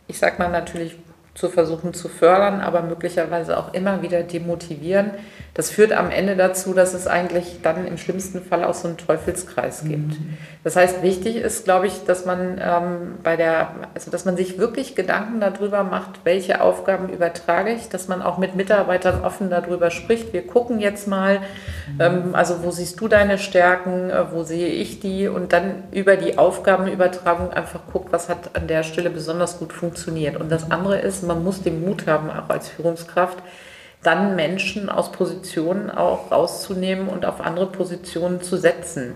ich 0.07 0.19
sag 0.19 0.37
mal 0.37 0.49
natürlich 0.51 0.97
zu 1.35 1.49
versuchen 1.49 1.93
zu 1.93 2.09
fördern, 2.09 2.61
aber 2.61 2.83
möglicherweise 2.83 3.57
auch 3.57 3.73
immer 3.73 4.03
wieder 4.03 4.21
demotivieren. 4.21 5.11
Das 5.55 5.69
führt 5.69 5.91
am 5.91 6.09
Ende 6.11 6.35
dazu, 6.35 6.73
dass 6.73 6.93
es 6.93 7.07
eigentlich 7.07 7.59
dann 7.61 7.85
im 7.87 7.97
schlimmsten 7.97 8.41
Fall 8.41 8.63
auch 8.63 8.73
so 8.73 8.87
einen 8.87 8.97
Teufelskreis 8.97 9.83
gibt. 9.83 10.19
Mhm. 10.19 10.37
Das 10.63 10.75
heißt, 10.75 11.03
wichtig 11.03 11.35
ist, 11.35 11.65
glaube 11.65 11.87
ich, 11.87 12.05
dass 12.05 12.25
man 12.25 12.59
ähm, 12.63 13.15
bei 13.21 13.35
der, 13.35 13.69
also 13.93 14.09
dass 14.09 14.25
man 14.25 14.37
sich 14.37 14.57
wirklich 14.57 14.95
Gedanken 14.95 15.39
darüber 15.39 15.83
macht, 15.83 16.21
welche 16.23 16.61
Aufgaben 16.61 17.09
übertrage 17.09 17.71
ich, 17.71 17.89
dass 17.89 18.07
man 18.07 18.21
auch 18.21 18.37
mit 18.37 18.55
Mitarbeitern 18.55 19.23
offen 19.23 19.49
darüber 19.49 19.91
spricht. 19.91 20.33
Wir 20.33 20.45
gucken 20.47 20.79
jetzt 20.79 21.07
mal, 21.07 21.39
mhm. 21.39 22.01
ähm, 22.01 22.35
also 22.35 22.63
wo 22.63 22.71
siehst 22.71 22.99
du 22.99 23.07
deine 23.07 23.37
Stärken, 23.37 24.09
äh, 24.09 24.31
wo 24.31 24.43
sehe 24.43 24.69
ich 24.69 24.99
die 24.99 25.27
und 25.27 25.51
dann 25.51 25.83
über 25.91 26.15
die 26.15 26.37
Aufgabenübertragung 26.37 27.51
einfach 27.51 27.81
guckt, 27.91 28.11
was 28.11 28.29
hat 28.29 28.55
an 28.55 28.67
der 28.67 28.83
Stelle 28.83 29.09
besonders 29.09 29.59
gut 29.59 29.73
funktioniert. 29.73 30.37
Und 30.37 30.51
das 30.51 30.71
andere 30.71 30.99
ist, 30.99 31.22
man 31.23 31.43
muss 31.43 31.61
den 31.61 31.83
Mut 31.83 32.07
haben, 32.07 32.29
auch 32.29 32.49
als 32.49 32.69
Führungskraft, 32.69 33.39
dann 34.03 34.35
Menschen 34.35 34.89
aus 34.89 35.11
Positionen 35.11 35.89
auch 35.89 36.31
rauszunehmen 36.31 37.07
und 37.07 37.25
auf 37.25 37.41
andere 37.41 37.67
Positionen 37.67 38.41
zu 38.41 38.57
setzen. 38.57 39.15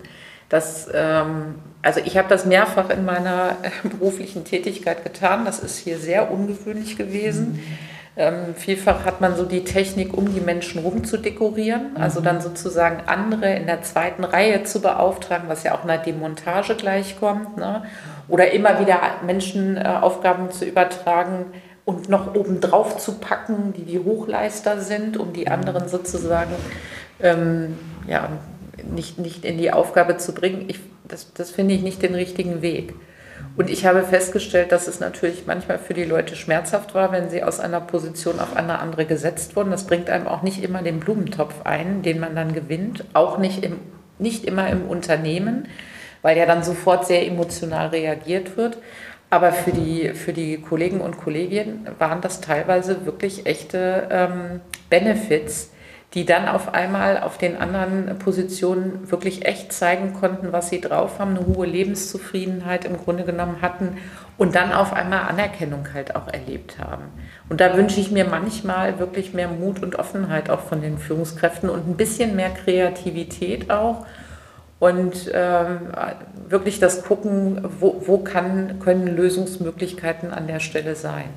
Das, 0.49 0.89
ähm, 0.93 1.55
also 1.81 1.99
ich 2.03 2.17
habe 2.17 2.29
das 2.29 2.45
mehrfach 2.45 2.89
in 2.89 3.03
meiner 3.05 3.57
beruflichen 3.83 4.45
Tätigkeit 4.45 5.03
getan. 5.03 5.45
Das 5.45 5.59
ist 5.59 5.77
hier 5.77 5.99
sehr 5.99 6.31
ungewöhnlich 6.31 6.97
gewesen. 6.97 7.53
Mhm. 7.53 7.63
Ähm, 8.19 8.55
vielfach 8.55 9.05
hat 9.05 9.21
man 9.21 9.35
so 9.35 9.45
die 9.45 9.63
Technik, 9.63 10.17
um 10.17 10.33
die 10.33 10.41
Menschen 10.41 10.81
rum 10.81 11.03
zu 11.03 11.17
dekorieren, 11.17 11.97
also 11.97 12.19
dann 12.19 12.41
sozusagen 12.41 13.03
andere 13.05 13.53
in 13.53 13.67
der 13.67 13.83
zweiten 13.83 14.23
Reihe 14.23 14.63
zu 14.63 14.81
beauftragen, 14.81 15.49
was 15.49 15.63
ja 15.63 15.75
auch 15.75 15.83
einer 15.83 15.99
Demontage 15.99 16.73
gleichkommt. 16.73 17.57
Ne? 17.57 17.83
Oder 18.27 18.51
immer 18.53 18.79
wieder 18.79 18.99
Menschen 19.23 19.77
äh, 19.77 19.87
Aufgaben 20.01 20.49
zu 20.49 20.65
übertragen 20.65 21.45
und 21.87 22.09
noch 22.09 22.35
oben 22.35 22.59
drauf 22.59 22.97
zu 22.97 23.13
packen, 23.13 23.71
die 23.71 23.85
die 23.85 23.99
Hochleister 23.99 24.81
sind, 24.81 25.15
um 25.15 25.31
die 25.31 25.47
anderen 25.47 25.87
sozusagen 25.87 26.51
ähm, 27.21 27.77
ja, 28.05 28.27
nicht, 28.83 29.19
nicht 29.19 29.45
in 29.45 29.57
die 29.57 29.71
Aufgabe 29.71 30.17
zu 30.17 30.33
bringen. 30.33 30.65
Ich, 30.67 30.81
das, 31.07 31.31
das 31.31 31.49
finde 31.49 31.75
ich 31.75 31.83
nicht 31.83 32.01
den 32.01 32.13
richtigen 32.13 32.61
Weg. 32.61 32.93
Und 33.55 33.69
ich 33.69 33.85
habe 33.85 34.03
festgestellt, 34.03 34.73
dass 34.73 34.89
es 34.89 34.99
natürlich 34.99 35.45
manchmal 35.47 35.79
für 35.79 35.93
die 35.93 36.03
Leute 36.03 36.35
schmerzhaft 36.35 36.93
war, 36.93 37.13
wenn 37.13 37.29
sie 37.29 37.41
aus 37.41 37.61
einer 37.61 37.79
Position 37.79 38.41
auf 38.41 38.57
eine 38.57 38.79
andere 38.79 39.05
gesetzt 39.05 39.55
wurden. 39.55 39.71
Das 39.71 39.87
bringt 39.87 40.09
einem 40.09 40.27
auch 40.27 40.41
nicht 40.41 40.61
immer 40.61 40.81
den 40.81 40.99
Blumentopf 40.99 41.61
ein, 41.63 42.01
den 42.01 42.19
man 42.19 42.35
dann 42.35 42.51
gewinnt, 42.51 43.05
auch 43.13 43.37
nicht, 43.37 43.63
im, 43.63 43.79
nicht 44.19 44.43
immer 44.43 44.69
im 44.69 44.89
Unternehmen, 44.89 45.69
weil 46.21 46.37
ja 46.37 46.45
dann 46.45 46.63
sofort 46.63 47.07
sehr 47.07 47.25
emotional 47.25 47.87
reagiert 47.87 48.57
wird. 48.57 48.77
Aber 49.29 49.51
für 49.51 49.71
die, 49.71 50.09
für 50.09 50.31
die 50.31 50.61
Kollegen 50.61 51.01
und 51.01 51.17
Kolleginnen 51.17 51.87
waren 51.99 52.21
das 52.21 52.39
teilweise 52.39 53.05
wirklich 53.05 53.45
echte 53.45 54.07
ähm, 54.09 54.61
Benefits, 54.89 55.71
die 56.13 56.25
dann 56.25 56.47
auf 56.47 56.73
einmal 56.73 57.19
auf 57.19 57.37
den 57.37 57.57
anderen 57.57 58.17
Positionen 58.19 59.11
wirklich 59.11 59.45
echt 59.45 59.73
zeigen 59.73 60.13
konnten, 60.13 60.53
was 60.53 60.69
sie 60.69 60.79
drauf 60.79 61.19
haben, 61.19 61.35
eine 61.35 61.45
hohe 61.45 61.67
Lebenszufriedenheit 61.67 62.85
im 62.85 62.95
Grunde 62.97 63.25
genommen 63.25 63.61
hatten 63.61 63.97
und 64.37 64.55
dann 64.55 64.71
auf 64.71 64.93
einmal 64.93 65.23
Anerkennung 65.23 65.93
halt 65.93 66.15
auch 66.15 66.29
erlebt 66.29 66.79
haben. 66.79 67.03
Und 67.49 67.59
da 67.59 67.75
wünsche 67.75 67.99
ich 67.99 68.11
mir 68.11 68.23
manchmal 68.23 68.99
wirklich 68.99 69.33
mehr 69.33 69.49
Mut 69.49 69.83
und 69.83 69.99
Offenheit 69.99 70.49
auch 70.49 70.61
von 70.61 70.81
den 70.81 70.97
Führungskräften 70.97 71.69
und 71.69 71.85
ein 71.85 71.97
bisschen 71.97 72.37
mehr 72.37 72.51
Kreativität 72.51 73.69
auch 73.69 74.05
und 74.79 75.31
ähm, 75.33 75.91
wirklich 76.47 76.79
das 76.79 77.03
Gucken, 77.03 77.63
wo, 77.79 78.03
wo 78.05 78.19
kann, 78.19 78.79
können 78.79 79.07
Lösungsmöglichkeiten 79.07 80.31
an 80.31 80.47
der 80.47 80.59
Stelle 80.59 80.95
sein. 80.95 81.29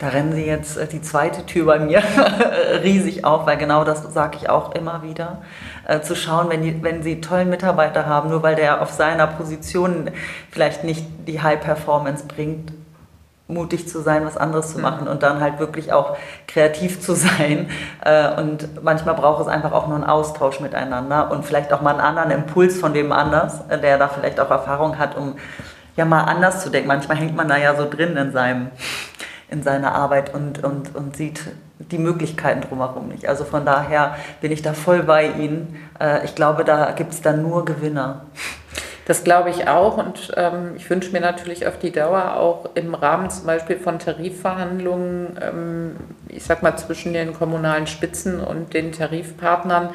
Da 0.00 0.08
rennen 0.08 0.32
Sie 0.32 0.46
jetzt 0.46 0.78
äh, 0.78 0.86
die 0.86 1.02
zweite 1.02 1.44
Tür 1.44 1.66
bei 1.66 1.78
mir 1.78 2.02
riesig 2.82 3.26
auf, 3.26 3.44
weil 3.44 3.58
genau 3.58 3.84
das 3.84 4.14
sage 4.14 4.38
ich 4.40 4.48
auch 4.48 4.74
immer 4.74 5.02
wieder. 5.02 5.42
Äh, 5.86 6.00
zu 6.00 6.16
schauen, 6.16 6.48
wenn, 6.48 6.62
die, 6.62 6.82
wenn 6.82 7.02
Sie 7.02 7.20
tollen 7.20 7.50
Mitarbeiter 7.50 8.06
haben, 8.06 8.30
nur 8.30 8.42
weil 8.42 8.56
der 8.56 8.80
auf 8.80 8.90
seiner 8.90 9.26
Position 9.26 10.10
vielleicht 10.50 10.84
nicht 10.84 11.04
die 11.28 11.42
High 11.42 11.60
Performance 11.60 12.24
bringt, 12.26 12.72
mutig 13.52 13.88
zu 13.88 14.00
sein, 14.00 14.24
was 14.24 14.36
anderes 14.36 14.72
zu 14.72 14.78
mhm. 14.78 14.82
machen 14.82 15.08
und 15.08 15.22
dann 15.22 15.40
halt 15.40 15.58
wirklich 15.58 15.92
auch 15.92 16.16
kreativ 16.46 17.00
zu 17.00 17.14
sein. 17.14 17.68
Äh, 18.04 18.40
und 18.40 18.82
manchmal 18.82 19.14
braucht 19.14 19.42
es 19.42 19.48
einfach 19.48 19.72
auch 19.72 19.86
nur 19.86 19.96
einen 19.96 20.04
Austausch 20.04 20.60
miteinander 20.60 21.30
und 21.30 21.44
vielleicht 21.44 21.72
auch 21.72 21.82
mal 21.82 21.92
einen 21.92 22.00
anderen 22.00 22.30
Impuls 22.30 22.78
von 22.78 22.94
dem 22.94 23.12
anders, 23.12 23.66
der 23.68 23.98
da 23.98 24.08
vielleicht 24.08 24.40
auch 24.40 24.50
Erfahrung 24.50 24.98
hat, 24.98 25.16
um 25.16 25.36
ja 25.96 26.04
mal 26.04 26.22
anders 26.22 26.62
zu 26.62 26.70
denken. 26.70 26.88
Manchmal 26.88 27.16
hängt 27.16 27.36
man 27.36 27.48
da 27.48 27.56
ja 27.56 27.74
so 27.74 27.88
drin 27.88 28.16
in 28.16 28.32
seinem 28.32 28.70
in 29.50 29.62
seiner 29.64 29.94
Arbeit 29.94 30.32
und, 30.32 30.62
und, 30.62 30.94
und 30.94 31.16
sieht 31.16 31.40
die 31.78 31.98
Möglichkeiten 31.98 32.60
drumherum 32.60 33.08
nicht. 33.08 33.26
Also 33.26 33.44
von 33.44 33.66
daher 33.66 34.16
bin 34.40 34.52
ich 34.52 34.62
da 34.62 34.72
voll 34.72 35.02
bei 35.02 35.26
Ihnen. 35.26 35.76
Äh, 35.98 36.24
ich 36.24 36.34
glaube, 36.34 36.64
da 36.64 36.92
gibt 36.92 37.12
es 37.12 37.20
dann 37.20 37.42
nur 37.42 37.64
Gewinner. 37.64 38.26
Das 39.10 39.24
glaube 39.24 39.50
ich 39.50 39.66
auch 39.66 39.96
und 39.96 40.30
ähm, 40.36 40.74
ich 40.76 40.88
wünsche 40.88 41.10
mir 41.10 41.20
natürlich 41.20 41.66
auf 41.66 41.80
die 41.80 41.90
Dauer 41.90 42.36
auch 42.36 42.76
im 42.76 42.94
Rahmen 42.94 43.28
zum 43.28 43.44
Beispiel 43.44 43.76
von 43.76 43.98
Tarifverhandlungen, 43.98 45.36
ähm, 45.42 45.96
ich 46.28 46.44
sag 46.44 46.62
mal 46.62 46.76
zwischen 46.76 47.12
den 47.12 47.34
kommunalen 47.34 47.88
Spitzen 47.88 48.38
und 48.38 48.72
den 48.72 48.92
Tarifpartnern, 48.92 49.88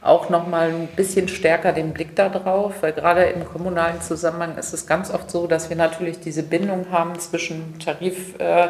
auch 0.00 0.30
nochmal 0.30 0.70
ein 0.70 0.88
bisschen 0.96 1.28
stärker 1.28 1.74
den 1.74 1.92
Blick 1.92 2.16
darauf, 2.16 2.82
weil 2.82 2.94
gerade 2.94 3.24
im 3.24 3.44
kommunalen 3.44 4.00
Zusammenhang 4.00 4.56
ist 4.56 4.72
es 4.72 4.86
ganz 4.86 5.12
oft 5.12 5.30
so, 5.30 5.46
dass 5.46 5.68
wir 5.68 5.76
natürlich 5.76 6.20
diese 6.20 6.42
Bindung 6.42 6.86
haben 6.90 7.18
zwischen 7.18 7.78
Tarif. 7.78 8.38
Äh, 8.38 8.68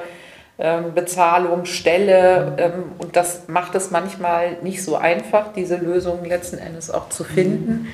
ähm, 0.59 0.95
Bezahlung, 0.95 1.65
Stelle. 1.65 2.55
Ähm, 2.59 2.93
und 2.99 3.17
das 3.17 3.49
macht 3.49 3.75
es 3.75 3.91
manchmal 3.91 4.59
nicht 4.62 4.85
so 4.85 4.97
einfach, 4.97 5.53
diese 5.55 5.77
Lösungen 5.77 6.25
letzten 6.25 6.59
Endes 6.59 6.91
auch 6.91 7.09
zu 7.09 7.25
finden. 7.25 7.88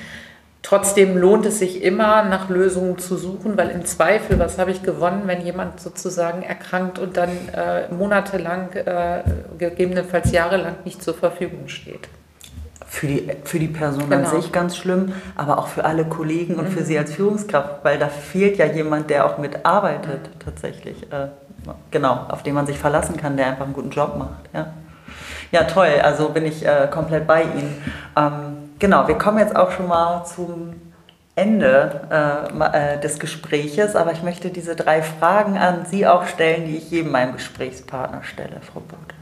Trotzdem 0.62 1.16
lohnt 1.16 1.46
es 1.46 1.60
sich 1.60 1.82
immer, 1.82 2.24
nach 2.24 2.48
Lösungen 2.48 2.98
zu 2.98 3.16
suchen, 3.16 3.56
weil 3.56 3.70
im 3.70 3.84
Zweifel, 3.84 4.38
was 4.38 4.58
habe 4.58 4.70
ich 4.70 4.82
gewonnen, 4.82 5.22
wenn 5.26 5.40
jemand 5.40 5.80
sozusagen 5.80 6.42
erkrankt 6.42 6.98
und 6.98 7.16
dann 7.16 7.30
äh, 7.54 7.92
monatelang, 7.92 8.72
äh, 8.72 9.22
gegebenenfalls 9.56 10.32
jahrelang 10.32 10.74
nicht 10.84 11.02
zur 11.02 11.14
Verfügung 11.14 11.68
steht. 11.68 12.08
Für 12.86 13.06
die, 13.06 13.30
für 13.44 13.58
die 13.58 13.68
Person 13.68 14.10
genau. 14.10 14.28
an 14.28 14.40
sich 14.40 14.50
ganz 14.50 14.76
schlimm, 14.76 15.12
aber 15.36 15.58
auch 15.58 15.68
für 15.68 15.84
alle 15.84 16.04
Kollegen 16.04 16.56
und 16.56 16.70
mhm. 16.70 16.72
für 16.72 16.82
Sie 16.82 16.98
als 16.98 17.14
Führungskraft, 17.14 17.84
weil 17.84 17.98
da 17.98 18.08
fehlt 18.08 18.56
ja 18.56 18.66
jemand, 18.66 19.10
der 19.10 19.26
auch 19.26 19.38
mitarbeitet 19.38 20.22
mhm. 20.22 20.38
tatsächlich. 20.44 21.04
Äh, 21.12 21.28
genau, 21.90 22.26
auf 22.28 22.42
den 22.42 22.54
man 22.54 22.66
sich 22.66 22.78
verlassen 22.78 23.16
kann, 23.16 23.36
der 23.36 23.46
einfach 23.46 23.64
einen 23.64 23.74
guten 23.74 23.90
Job 23.90 24.16
macht. 24.18 24.52
Ja, 24.52 24.72
ja 25.52 25.64
toll, 25.64 26.00
also 26.02 26.30
bin 26.30 26.46
ich 26.46 26.66
äh, 26.66 26.88
komplett 26.90 27.26
bei 27.26 27.42
Ihnen. 27.42 27.82
Ähm, 28.16 28.57
genau, 28.78 29.08
wir 29.08 29.16
kommen 29.16 29.38
jetzt 29.38 29.56
auch 29.56 29.70
schon 29.70 29.88
mal 29.88 30.24
zum 30.24 30.74
Ende 31.38 32.00
äh, 32.10 32.94
äh, 32.94 33.00
des 33.00 33.20
Gespräches, 33.20 33.94
aber 33.94 34.12
ich 34.12 34.22
möchte 34.22 34.50
diese 34.50 34.74
drei 34.74 35.02
Fragen 35.02 35.56
an 35.56 35.86
Sie 35.86 36.06
auch 36.06 36.26
stellen, 36.26 36.66
die 36.66 36.76
ich 36.76 36.90
jedem 36.90 37.12
meinem 37.12 37.34
Gesprächspartner 37.34 38.24
stelle, 38.24 38.60
Frau 38.60 38.80
Bode. 38.80 39.14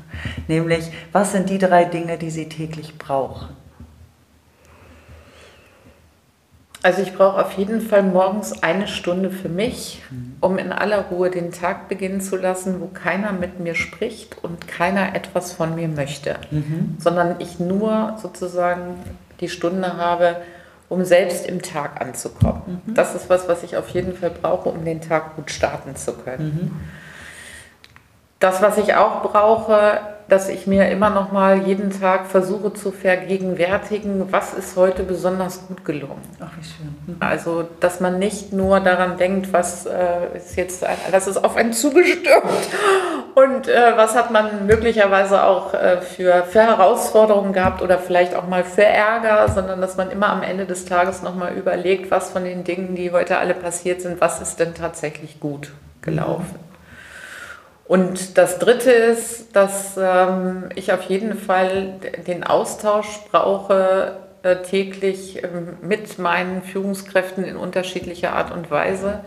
Nämlich, 0.49 0.90
was 1.12 1.33
sind 1.33 1.51
die 1.51 1.59
drei 1.59 1.85
Dinge, 1.85 2.16
die 2.16 2.31
Sie 2.31 2.49
täglich 2.49 2.97
brauchen? 2.97 3.49
Also 6.83 7.03
ich 7.03 7.14
brauche 7.14 7.45
auf 7.45 7.53
jeden 7.55 7.81
Fall 7.81 8.05
morgens 8.05 8.62
eine 8.62 8.87
Stunde 8.87 9.31
für 9.31 9.49
mich, 9.49 10.03
um 10.40 10.57
in 10.57 10.71
aller 10.71 11.07
Ruhe 11.11 11.31
den 11.31 11.51
Tag 11.51 11.88
beginnen 11.88 12.21
zu 12.21 12.37
lassen, 12.37 12.81
wo 12.81 12.87
keiner 12.87 13.33
mit 13.33 13.59
mir 13.59 13.75
spricht 13.75 14.42
und 14.45 14.69
keiner 14.69 15.16
etwas 15.16 15.53
von 15.53 15.75
mir 15.75 15.88
möchte, 15.88 16.37
mhm. 16.53 16.97
sondern 17.01 17.37
ich 17.40 17.59
nur 17.59 18.16
sozusagen 18.23 18.99
die 19.40 19.49
Stunde 19.49 19.96
habe, 19.96 20.37
um 20.88 21.05
selbst 21.05 21.46
im 21.46 21.62
Tag 21.62 22.01
anzukommen. 22.01 22.83
Mhm. 22.87 22.94
Das 22.94 23.14
ist 23.14 23.29
was, 23.29 23.49
was 23.49 23.62
ich 23.62 23.77
auf 23.77 23.88
jeden 23.90 24.14
Fall 24.14 24.31
brauche, 24.31 24.68
um 24.68 24.85
den 24.85 25.01
Tag 25.01 25.37
gut 25.37 25.51
starten 25.51 25.96
zu 25.96 26.12
können. 26.12 26.44
Mhm. 26.44 26.81
Das, 28.38 28.62
was 28.62 28.79
ich 28.79 28.94
auch 28.94 29.22
brauche, 29.22 30.01
dass 30.29 30.49
ich 30.49 30.67
mir 30.67 30.89
immer 30.91 31.11
noch 31.11 31.31
mal 31.31 31.67
jeden 31.67 31.91
Tag 31.91 32.27
versuche 32.27 32.73
zu 32.73 32.91
vergegenwärtigen, 32.91 34.33
was 34.33 34.55
ist 34.55 34.77
heute 34.77 35.05
besonders 35.05 35.67
gut 35.69 35.85
gelungen. 35.85 36.21
Ach, 36.41 36.51
wie 36.59 36.65
schön. 36.65 36.97
Mhm. 37.07 37.17
Also, 37.21 37.65
dass 37.81 38.01
man 38.01 38.19
nicht 38.19 38.53
nur 38.53 38.81
daran 38.81 39.19
denkt, 39.19 39.53
was 39.53 39.87
äh, 39.87 40.37
ist 40.37 40.57
jetzt, 40.57 40.85
ein, 40.85 40.97
das 41.12 41.29
ist 41.29 41.37
auf 41.37 41.57
einen 41.57 41.73
zugestürmt 41.73 42.45
und 43.37 43.69
äh, 43.69 43.93
was 43.97 44.17
hat 44.17 44.33
man 44.33 44.67
möglicherweise 44.67 45.45
auch 45.45 45.75
äh, 45.75 46.01
für, 46.01 46.43
für 46.45 46.62
Herausforderungen 46.62 47.53
gehabt 47.53 47.81
oder 47.81 47.99
vielleicht 47.99 48.35
auch 48.35 48.49
mal 48.49 48.65
für 48.65 48.85
Ärger, 48.85 49.49
sondern 49.49 49.81
dass 49.81 49.97
man 49.97 50.11
immer 50.11 50.31
am 50.31 50.43
Ende 50.43 50.67
des 50.67 50.87
Tages 50.87 51.23
noch 51.23 51.37
mal 51.37 51.53
überlegt, 51.53 52.11
was 52.11 52.31
von 52.31 52.43
den 52.43 52.65
Dingen, 52.65 52.97
die 52.97 53.12
heute 53.12 53.39
alle 53.39 53.55
passiert 53.55 54.01
sind, 54.01 54.21
was 54.21 54.41
ist 54.41 54.59
denn 54.59 54.75
tatsächlich 54.75 55.39
gut 55.39 55.73
gelaufen. 56.03 56.55
Mhm. 56.55 56.65
Und 57.88 58.37
das 58.37 58.59
Dritte 58.59 58.90
ist, 58.90 59.55
dass 59.55 59.96
ähm, 59.96 60.70
ich 60.75 60.92
auf 60.92 61.03
jeden 61.03 61.38
Fall 61.38 61.94
den 62.27 62.42
Austausch 62.42 63.20
brauche 63.31 64.16
äh, 64.42 64.62
täglich 64.62 65.42
äh, 65.42 65.49
mit 65.83 66.18
meinen 66.18 66.62
Führungskräften 66.62 67.44
in 67.44 67.57
unterschiedlicher 67.57 68.33
Art 68.33 68.53
und 68.53 68.70
Weise, 68.70 69.20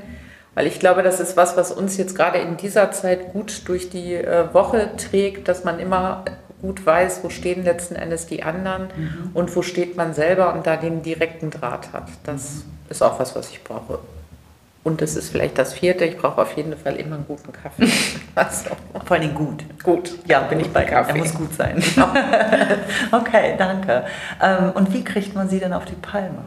weil 0.56 0.67
ich 0.67 0.80
glaube, 0.80 1.04
das 1.04 1.22
ist 1.22 1.38
was, 1.38 1.56
was 1.56 1.72
uns 1.72 1.95
jetzt 1.95 2.15
gerade 2.15 2.39
in 2.39 2.58
dieser 2.58 2.91
Zeit 2.91 3.32
gut 3.32 3.62
durch 3.67 3.89
die 3.89 4.15
äh, 4.15 4.54
Woche 4.54 4.89
trägt, 4.98 5.48
dass 5.48 5.63
man 5.63 5.80
immer 5.80 6.26
gut 6.62 6.86
weiß, 6.86 7.24
wo 7.24 7.30
stehen 7.30 7.63
letzten 7.63 7.95
Endes 7.95 8.28
die 8.28 8.43
anderen 8.43 8.89
mhm. 8.95 9.32
und 9.34 9.56
wo 9.56 9.62
steht 9.62 9.95
man 9.95 10.13
selber 10.13 10.54
und 10.54 10.67
da 10.67 10.76
den 10.76 11.02
direkten 11.02 11.50
Draht 11.50 11.93
hat. 11.93 12.10
Das 12.24 12.56
mhm. 12.56 12.89
ist 12.89 13.02
auch 13.02 13.19
was, 13.22 13.38
was 13.38 13.52
ich 13.52 13.63
brauche. 13.63 14.00
Und 14.84 15.02
das 15.02 15.15
ist 15.15 15.30
vielleicht 15.30 15.58
das 15.58 15.74
vierte, 15.74 16.06
ich 16.06 16.18
brauche 16.18 16.42
auf 16.42 16.56
jeden 16.56 16.76
Fall 16.78 16.96
immer 16.96 17.15
einen 17.15 17.26
guten 17.28 17.52
Kaffee. 17.52 17.88
Also, 18.36 18.70
Vor 19.06 19.18
allem 19.18 19.34
gut. 19.36 19.65
Gut. 19.84 20.12
Ja, 20.26 20.39
bin 20.42 20.62
ich 20.62 20.70
bei 20.72 20.86
Kaffee. 20.86 21.12
Er 21.12 21.18
muss 21.18 21.34
gut 21.34 21.54
sein. 21.54 21.84
Genau. 21.94 22.08
okay, 23.12 23.56
danke. 23.58 24.06
Ähm, 24.42 24.72
und 24.76 24.94
wie 24.94 25.04
kriegt 25.04 25.36
man 25.36 25.50
sie 25.50 25.60
denn 25.60 25.74
auf 25.74 25.84
die 25.86 25.96
Palme? 25.96 26.44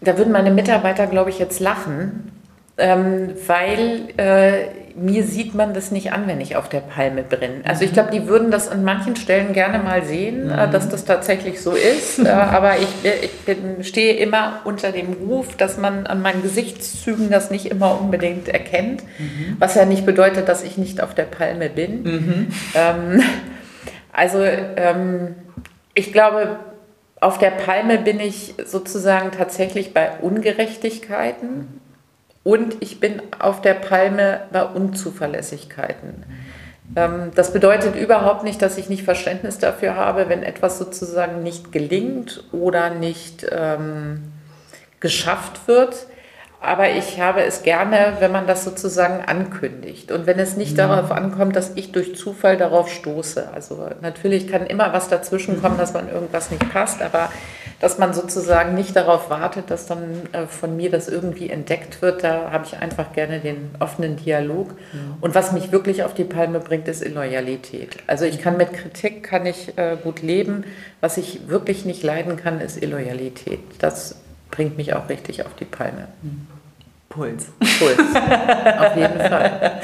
Da 0.00 0.18
würden 0.18 0.32
meine 0.32 0.50
Mitarbeiter, 0.50 1.06
glaube 1.06 1.30
ich, 1.30 1.38
jetzt 1.38 1.60
lachen. 1.60 2.30
ähm, 2.76 3.30
weil 3.46 4.08
äh, 4.18 4.66
mir 4.96 5.24
sieht 5.24 5.54
man 5.54 5.74
das 5.74 5.90
nicht 5.90 6.12
an, 6.12 6.26
wenn 6.26 6.40
ich 6.40 6.56
auf 6.56 6.68
der 6.68 6.80
Palme 6.80 7.22
bin. 7.22 7.62
Also 7.64 7.84
ich 7.84 7.92
glaube, 7.92 8.10
die 8.12 8.28
würden 8.28 8.50
das 8.50 8.68
an 8.68 8.84
manchen 8.84 9.16
Stellen 9.16 9.52
gerne 9.52 9.80
mal 9.80 10.04
sehen, 10.04 10.50
äh, 10.50 10.66
mhm. 10.66 10.70
dass 10.70 10.88
das 10.88 11.04
tatsächlich 11.04 11.60
so 11.60 11.72
ist. 11.72 12.20
Äh, 12.20 12.28
aber 12.28 12.78
ich, 12.78 12.88
ich 13.22 13.32
bin, 13.40 13.82
stehe 13.82 14.14
immer 14.14 14.60
unter 14.64 14.92
dem 14.92 15.12
Ruf, 15.12 15.56
dass 15.56 15.78
man 15.78 16.06
an 16.06 16.22
meinen 16.22 16.42
Gesichtszügen 16.42 17.30
das 17.30 17.50
nicht 17.50 17.66
immer 17.66 18.00
unbedingt 18.00 18.48
erkennt. 18.48 19.02
Mhm. 19.18 19.56
Was 19.58 19.74
ja 19.74 19.84
nicht 19.84 20.06
bedeutet, 20.06 20.48
dass 20.48 20.62
ich 20.62 20.78
nicht 20.78 21.02
auf 21.02 21.14
der 21.14 21.24
Palme 21.24 21.70
bin. 21.70 22.02
Mhm. 22.02 22.46
Ähm, 22.74 23.22
also 24.12 24.42
ähm, 24.42 25.34
ich 25.94 26.12
glaube, 26.12 26.58
auf 27.20 27.38
der 27.38 27.50
Palme 27.50 27.98
bin 27.98 28.20
ich 28.20 28.54
sozusagen 28.64 29.32
tatsächlich 29.32 29.92
bei 29.92 30.10
Ungerechtigkeiten 30.20 31.80
und 32.44 32.76
ich 32.80 33.00
bin 33.00 33.22
auf 33.38 33.62
der 33.62 33.74
Palme 33.74 34.42
bei 34.52 34.62
Unzuverlässigkeiten. 34.62 36.24
Ähm, 36.94 37.30
das 37.34 37.52
bedeutet 37.52 37.96
überhaupt 37.96 38.44
nicht, 38.44 38.60
dass 38.62 38.78
ich 38.78 38.88
nicht 38.88 39.02
Verständnis 39.02 39.58
dafür 39.58 39.96
habe, 39.96 40.28
wenn 40.28 40.42
etwas 40.42 40.78
sozusagen 40.78 41.42
nicht 41.42 41.72
gelingt 41.72 42.44
oder 42.52 42.90
nicht 42.90 43.46
ähm, 43.50 44.32
geschafft 45.00 45.66
wird. 45.66 46.06
Aber 46.60 46.90
ich 46.90 47.20
habe 47.20 47.42
es 47.42 47.62
gerne, 47.62 48.14
wenn 48.20 48.32
man 48.32 48.46
das 48.46 48.64
sozusagen 48.64 49.22
ankündigt 49.22 50.10
und 50.10 50.26
wenn 50.26 50.38
es 50.38 50.56
nicht 50.56 50.78
ja. 50.78 50.86
darauf 50.86 51.12
ankommt, 51.12 51.56
dass 51.56 51.72
ich 51.74 51.92
durch 51.92 52.16
Zufall 52.16 52.56
darauf 52.56 52.90
stoße. 52.90 53.50
Also 53.52 53.86
natürlich 54.00 54.48
kann 54.48 54.64
immer 54.64 54.92
was 54.94 55.08
dazwischen 55.08 55.60
kommen, 55.60 55.76
dass 55.76 55.92
man 55.92 56.08
irgendwas 56.08 56.50
nicht 56.50 56.72
passt, 56.72 57.02
aber 57.02 57.30
dass 57.84 57.98
man 57.98 58.14
sozusagen 58.14 58.74
nicht 58.74 58.96
darauf 58.96 59.28
wartet, 59.28 59.70
dass 59.70 59.84
dann 59.84 60.22
äh, 60.32 60.46
von 60.46 60.74
mir 60.74 60.90
das 60.90 61.06
irgendwie 61.06 61.50
entdeckt 61.50 62.00
wird. 62.00 62.24
Da 62.24 62.50
habe 62.50 62.64
ich 62.64 62.78
einfach 62.78 63.12
gerne 63.12 63.40
den 63.40 63.72
offenen 63.78 64.16
Dialog. 64.16 64.70
Ja. 64.70 65.00
Und 65.20 65.34
was 65.34 65.52
mich 65.52 65.70
wirklich 65.70 66.02
auf 66.02 66.14
die 66.14 66.24
Palme 66.24 66.60
bringt, 66.60 66.88
ist 66.88 67.04
Illoyalität. 67.04 67.98
Also 68.06 68.24
ich 68.24 68.40
kann 68.40 68.56
mit 68.56 68.72
Kritik 68.72 69.22
kann 69.22 69.44
ich 69.44 69.76
äh, 69.76 69.98
gut 70.02 70.22
leben. 70.22 70.64
Was 71.02 71.18
ich 71.18 71.46
wirklich 71.48 71.84
nicht 71.84 72.02
leiden 72.02 72.38
kann, 72.38 72.62
ist 72.62 72.82
Illoyalität. 72.82 73.60
Das 73.80 74.16
bringt 74.50 74.78
mich 74.78 74.94
auch 74.94 75.10
richtig 75.10 75.44
auf 75.44 75.52
die 75.52 75.66
Palme. 75.66 76.08
Mhm. 76.22 76.46
Puls. 77.10 77.48
Puls, 77.78 77.98
auf 78.78 78.96
jeden 78.96 79.18
Fall. 79.20 79.80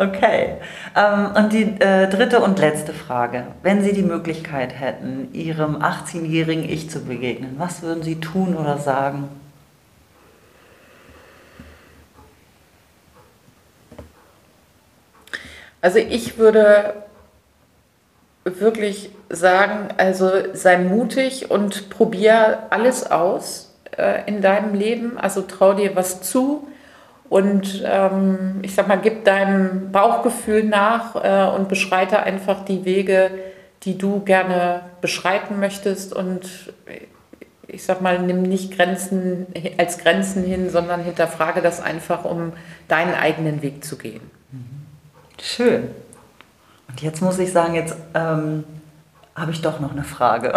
Okay. 0.00 0.56
Ähm, 0.96 1.32
und 1.36 1.52
die 1.52 1.78
äh, 1.78 2.08
dritte 2.08 2.40
und 2.40 2.58
letzte 2.58 2.94
Frage. 2.94 3.48
Wenn 3.62 3.82
Sie 3.82 3.92
die 3.92 4.02
Möglichkeit 4.02 4.72
hätten, 4.80 5.28
Ihrem 5.34 5.76
18-jährigen 5.76 6.66
Ich 6.66 6.88
zu 6.88 7.04
begegnen, 7.04 7.56
was 7.58 7.82
würden 7.82 8.02
Sie 8.02 8.18
tun 8.18 8.56
oder 8.56 8.78
sagen? 8.78 9.28
Also 15.82 15.98
ich 15.98 16.38
würde 16.38 16.94
wirklich 18.44 19.10
sagen, 19.28 19.88
also 19.98 20.30
sei 20.54 20.78
mutig 20.78 21.50
und 21.50 21.90
probier 21.90 22.60
alles 22.70 23.10
aus 23.10 23.74
äh, 23.98 24.26
in 24.26 24.40
deinem 24.40 24.72
Leben. 24.74 25.18
Also 25.18 25.42
trau 25.42 25.74
dir 25.74 25.94
was 25.94 26.22
zu 26.22 26.66
und 27.30 27.82
ähm, 27.86 28.58
ich 28.62 28.74
sag 28.74 28.88
mal, 28.88 28.98
gib 29.00 29.24
deinem 29.24 29.92
Bauchgefühl 29.92 30.64
nach 30.64 31.14
äh, 31.14 31.56
und 31.56 31.68
beschreite 31.68 32.18
einfach 32.24 32.64
die 32.64 32.84
Wege, 32.84 33.30
die 33.84 33.96
du 33.96 34.20
gerne 34.20 34.82
beschreiten 35.00 35.60
möchtest 35.60 36.12
und 36.12 36.74
ich 37.68 37.84
sag 37.84 38.00
mal, 38.00 38.18
nimm 38.20 38.42
nicht 38.42 38.76
Grenzen 38.76 39.46
als 39.78 39.98
Grenzen 39.98 40.44
hin, 40.44 40.70
sondern 40.70 41.04
hinterfrage 41.04 41.62
das 41.62 41.80
einfach, 41.80 42.24
um 42.24 42.52
deinen 42.88 43.14
eigenen 43.14 43.62
Weg 43.62 43.84
zu 43.84 43.96
gehen. 43.96 44.22
Schön. 45.40 45.88
Und 46.88 47.00
jetzt 47.00 47.22
muss 47.22 47.38
ich 47.38 47.52
sagen, 47.52 47.76
jetzt 47.76 47.94
ähm, 48.14 48.64
habe 49.40 49.52
ich 49.52 49.62
doch 49.62 49.80
noch 49.80 49.92
eine 49.92 50.04
Frage. 50.04 50.52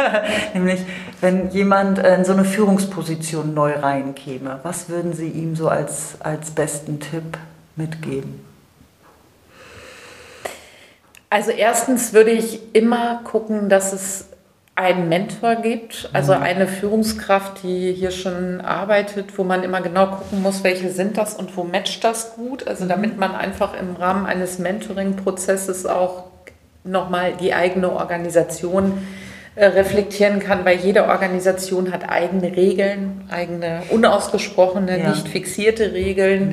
Nämlich, 0.54 0.80
wenn 1.20 1.50
jemand 1.50 1.98
in 1.98 2.24
so 2.24 2.32
eine 2.32 2.44
Führungsposition 2.44 3.54
neu 3.54 3.72
reinkäme, 3.72 4.60
was 4.62 4.88
würden 4.88 5.12
Sie 5.12 5.28
ihm 5.28 5.56
so 5.56 5.68
als, 5.68 6.20
als 6.20 6.50
besten 6.50 7.00
Tipp 7.00 7.38
mitgeben? 7.76 8.44
Also 11.30 11.50
erstens 11.50 12.12
würde 12.12 12.30
ich 12.30 12.74
immer 12.74 13.20
gucken, 13.24 13.68
dass 13.68 13.92
es 13.92 14.28
einen 14.74 15.08
Mentor 15.08 15.56
gibt, 15.56 16.08
also 16.12 16.34
mhm. 16.34 16.42
eine 16.42 16.68
Führungskraft, 16.68 17.64
die 17.64 17.92
hier 17.92 18.12
schon 18.12 18.60
arbeitet, 18.60 19.36
wo 19.36 19.42
man 19.42 19.64
immer 19.64 19.80
genau 19.80 20.06
gucken 20.06 20.40
muss, 20.40 20.62
welche 20.62 20.90
sind 20.90 21.18
das 21.18 21.34
und 21.34 21.56
wo 21.56 21.64
matcht 21.64 22.04
das 22.04 22.36
gut. 22.36 22.66
Also 22.66 22.84
mhm. 22.84 22.88
damit 22.88 23.18
man 23.18 23.34
einfach 23.34 23.74
im 23.78 23.96
Rahmen 23.96 24.24
eines 24.24 24.60
Mentoring-Prozesses 24.60 25.84
auch 25.84 26.27
nochmal 26.84 27.34
die 27.40 27.54
eigene 27.54 27.92
Organisation 27.92 29.06
äh, 29.54 29.66
reflektieren 29.66 30.38
kann, 30.38 30.64
weil 30.64 30.78
jede 30.78 31.08
Organisation 31.08 31.92
hat 31.92 32.08
eigene 32.08 32.56
Regeln, 32.56 33.24
eigene 33.28 33.82
unausgesprochene, 33.90 35.00
ja. 35.00 35.10
nicht 35.10 35.28
fixierte 35.28 35.92
Regeln, 35.92 36.48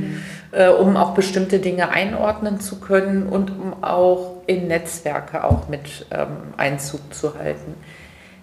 mhm. 0.52 0.60
äh, 0.60 0.70
um 0.70 0.98
auch 0.98 1.14
bestimmte 1.14 1.60
Dinge 1.60 1.90
einordnen 1.90 2.60
zu 2.60 2.80
können 2.80 3.28
und 3.28 3.52
um 3.52 3.84
auch 3.84 4.42
in 4.48 4.68
Netzwerke 4.68 5.44
auch 5.44 5.68
mit 5.70 6.08
ähm, 6.12 6.54
Einzug 6.58 7.14
zu 7.14 7.38
halten. 7.38 7.76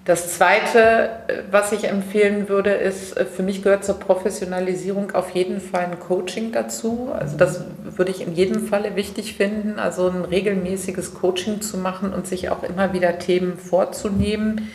Das 0.05 0.35
Zweite, 0.35 1.11
äh, 1.29 1.43
was 1.51 1.71
ich 1.71 1.85
empfehlen 1.85 2.49
würde, 2.49 2.71
ist, 2.71 3.17
äh, 3.17 3.25
für 3.25 3.43
mich 3.45 3.63
gehört 3.63 3.85
zur 3.85 4.01
Professionalisierung 4.01 5.13
auf 5.13 5.31
jeden 5.31 5.61
Fall 5.61 5.85
ein 5.85 6.01
Coaching 6.01 6.51
dazu. 6.51 7.11
Also 7.17 7.37
das 7.37 7.65
würde 7.85 8.11
ich 8.11 8.21
in 8.21 8.35
jedem 8.35 8.67
Falle 8.67 8.97
wichtig 8.97 9.35
finden, 9.35 9.79
also 9.79 10.09
ein 10.09 10.25
regelmäßiges 10.25 11.15
Coaching 11.15 11.61
zu 11.61 11.79
machen 11.79 12.13
und 12.13 12.27
sich 12.27 12.51
auch 12.51 12.65
immer 12.65 12.93
wieder 12.93 13.19
Themen 13.21 13.57
vorzunehmen, 13.57 14.73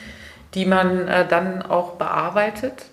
die 0.54 0.66
man 0.66 1.08
äh, 1.10 1.28
dann 1.28 1.62
auch 1.62 1.96
bearbeitet. 1.96 2.86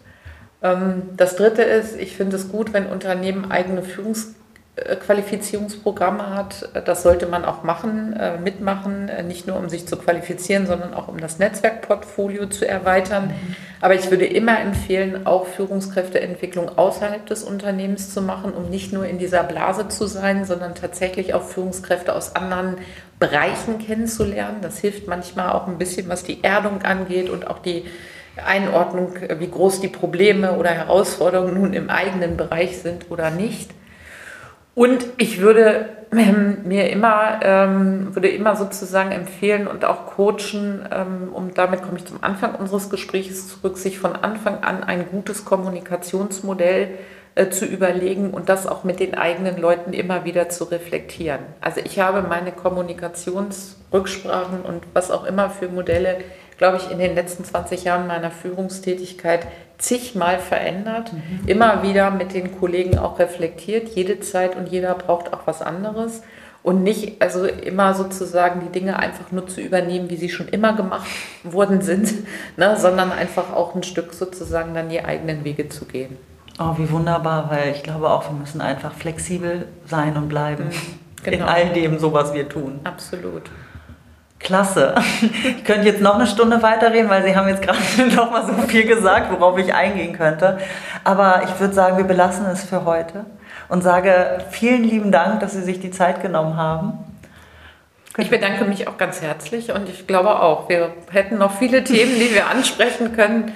Ähm, 0.61 1.03
das 1.17 1.37
Dritte 1.37 1.63
ist, 1.63 1.97
ich 1.97 2.17
finde 2.17 2.35
es 2.35 2.49
gut, 2.49 2.73
wenn 2.73 2.87
Unternehmen 2.87 3.53
eigene 3.53 3.83
Führungskräfte 3.83 4.44
Qualifizierungsprogramme 4.77 6.35
hat. 6.35 6.69
Das 6.85 7.05
sollte 7.05 7.27
man 7.27 7.45
auch 7.45 7.63
machen, 7.63 8.13
äh, 8.13 8.39
mitmachen, 8.39 9.09
äh, 9.09 9.23
nicht 9.23 9.47
nur 9.47 9.57
um 9.57 9.69
sich 9.69 9.87
zu 9.87 9.97
qualifizieren, 9.97 10.67
sondern 10.67 10.95
auch 10.95 11.07
um 11.07 11.19
das 11.21 11.39
Netzwerkportfolio 11.39 12.47
zu 12.47 12.67
erweitern. 12.67 13.29
Mhm. 13.29 13.57
Aber 13.81 13.95
ich 13.95 14.11
würde 14.11 14.27
immer 14.27 14.59
empfehlen, 14.61 15.29
auch 15.29 15.47
Führungskräfteentwicklung 15.47 16.77
außerhalb 16.77 17.25
des 17.27 17.45
Unternehmens 17.45 18.13
zu 18.13 18.21
machen, 18.21 18.53
um 18.53 18.69
nicht 18.69 18.93
nur 18.93 19.07
in 19.07 19.19
dieser 19.19 19.45
Blase 19.45 19.87
zu 19.87 20.09
sein, 20.09 20.45
sondern 20.45 20.75
tatsächlich 20.75 21.35
auch 21.35 21.45
Führungskräfte 21.45 22.13
aus 22.13 22.35
anderen 22.35 22.79
Bereichen 23.21 23.79
kennenzulernen. 23.79 24.57
Das 24.61 24.79
hilft 24.79 25.07
manchmal 25.07 25.53
auch 25.53 25.69
ein 25.69 25.79
bisschen, 25.79 26.09
was 26.09 26.25
die 26.25 26.43
Erdung 26.43 26.83
angeht 26.83 27.31
und 27.31 27.47
auch 27.47 27.61
die 27.61 27.85
Einordnung, 28.45 29.15
wie 29.39 29.49
groß 29.49 29.81
die 29.81 29.89
Probleme 29.89 30.55
oder 30.55 30.71
Herausforderungen 30.71 31.55
nun 31.55 31.73
im 31.75 31.91
eigenen 31.91 32.37
Bereich 32.37 32.79
sind 32.79 33.13
oder 33.13 33.31
nicht. 33.31 33.71
Und 34.75 35.07
ich 35.19 35.41
würde 35.41 35.89
ähm, 36.13 36.59
mir 36.65 36.91
immer, 36.91 37.41
ähm, 37.43 38.15
würde 38.15 38.29
immer 38.29 38.57
sozusagen 38.57 39.13
empfehlen 39.13 39.67
und 39.67 39.85
auch 39.85 40.07
coachen, 40.07 40.87
ähm, 40.91 41.33
und 41.33 41.59
damit 41.59 41.83
komme 41.83 41.99
ich 41.99 42.05
zum 42.05 42.23
Anfang 42.23 42.55
unseres 42.55 42.91
Gesprächs 42.91 43.49
zurück, 43.49 43.79
sich 43.79 43.99
von 43.99 44.17
Anfang 44.17 44.63
an 44.63 44.83
ein 44.83 45.07
gutes 45.11 45.45
Kommunikationsmodell 45.45 46.99
äh, 47.37 47.51
zu 47.51 47.67
überlegen 47.67 48.31
und 48.31 48.49
das 48.49 48.67
auch 48.67 48.85
mit 48.85 49.01
den 49.01 49.15
eigenen 49.15 49.61
Leuten 49.61 49.93
immer 49.93 50.25
wieder 50.25 50.49
zu 50.49 50.65
reflektieren. 50.65 51.41
Also 51.61 51.81
ich 51.85 51.99
habe 51.99 52.23
meine 52.23 52.53
Kommunikationsrücksprachen 52.53 54.63
und 54.63 54.85
was 54.93 55.11
auch 55.11 55.25
immer 55.25 55.51
für 55.51 55.69
Modelle, 55.69 56.19
glaube 56.59 56.79
ich, 56.79 56.91
in 56.91 56.99
den 56.99 57.15
letzten 57.15 57.45
20 57.45 57.85
Jahren 57.85 58.07
meiner 58.07 58.31
Führungstätigkeit 58.31 59.47
zigmal 59.79 60.39
verändert, 60.39 61.13
mhm. 61.13 61.47
immer 61.47 61.83
wieder 61.83 62.11
mit 62.11 62.35
den 62.35 62.59
Kollegen 62.59 62.99
auch 62.99 63.19
reflektiert. 63.19 63.89
Jede 63.89 64.21
Zeit 64.21 64.57
und 64.57 64.69
jeder 64.69 64.95
braucht 64.95 65.33
auch 65.33 65.47
was 65.47 65.63
anderes. 65.63 66.23
Und 66.63 66.83
nicht 66.83 67.21
also 67.21 67.45
immer 67.45 67.93
sozusagen 67.93 68.61
die 68.61 68.73
Dinge 68.73 68.99
einfach 68.99 69.31
nur 69.33 69.47
zu 69.47 69.61
übernehmen, 69.61 70.09
wie 70.09 70.17
sie 70.17 70.31
schon 70.31 70.49
immer 70.49 70.73
gemacht 70.75 71.07
worden 71.43 71.83
sind, 71.83 72.11
ne, 72.57 72.77
sondern 72.79 73.13
einfach 73.13 73.53
auch 73.53 73.75
ein 73.75 73.83
Stück 73.83 74.15
sozusagen 74.15 74.73
dann 74.75 74.89
die 74.89 75.05
eigenen 75.05 75.45
Wege 75.45 75.69
zu 75.69 75.85
gehen. 75.85 76.17
Oh, 76.59 76.75
wie 76.79 76.91
wunderbar, 76.91 77.51
weil 77.51 77.73
ich 77.73 77.83
glaube 77.83 78.09
auch, 78.09 78.31
wir 78.31 78.39
müssen 78.39 78.61
einfach 78.61 78.95
flexibel 78.95 79.67
sein 79.87 80.17
und 80.17 80.29
bleiben. 80.29 80.67
Mhm, 80.67 81.25
genau. 81.25 81.37
In 81.37 81.43
all 81.43 81.69
dem, 81.71 81.99
so 81.99 82.13
was 82.13 82.33
wir 82.33 82.49
tun. 82.49 82.81
Absolut. 82.85 83.51
Klasse. 84.45 84.95
Ich 85.43 85.65
könnte 85.65 85.89
jetzt 85.89 86.01
noch 86.01 86.15
eine 86.15 86.29
Stunde 86.29 86.63
weiterreden, 86.63 87.11
weil 87.11 87.25
Sie 87.25 87.35
haben 87.35 87.49
jetzt 87.49 87.63
gerade 87.63 87.79
noch 88.15 88.31
mal 88.31 88.47
so 88.47 88.53
viel 88.69 88.87
gesagt, 88.87 89.33
worauf 89.33 89.59
ich 89.59 89.75
eingehen 89.75 90.17
könnte. 90.17 90.59
Aber 91.03 91.43
ich 91.45 91.59
würde 91.59 91.75
sagen, 91.75 91.97
wir 91.97 92.05
belassen 92.05 92.47
es 92.47 92.63
für 92.65 92.85
heute 92.85 93.25
und 93.69 93.83
sage 93.83 94.39
vielen 94.51 94.85
lieben 94.85 95.11
Dank, 95.11 95.41
dass 95.41 95.53
Sie 95.53 95.63
sich 95.63 95.81
die 95.81 95.91
Zeit 95.91 96.23
genommen 96.23 96.57
haben. 96.57 96.99
Ich 98.17 98.31
bedanke 98.31 98.65
mich 98.65 98.87
auch 98.87 98.97
ganz 98.97 99.23
herzlich 99.23 99.73
und 99.73 99.89
ich 99.89 100.07
glaube 100.07 100.41
auch, 100.41 100.69
wir 100.69 100.93
hätten 101.11 101.37
noch 101.39 101.59
viele 101.59 101.83
Themen, 101.83 102.15
die 102.15 102.33
wir 102.33 102.47
ansprechen 102.47 103.13
können. 103.17 103.53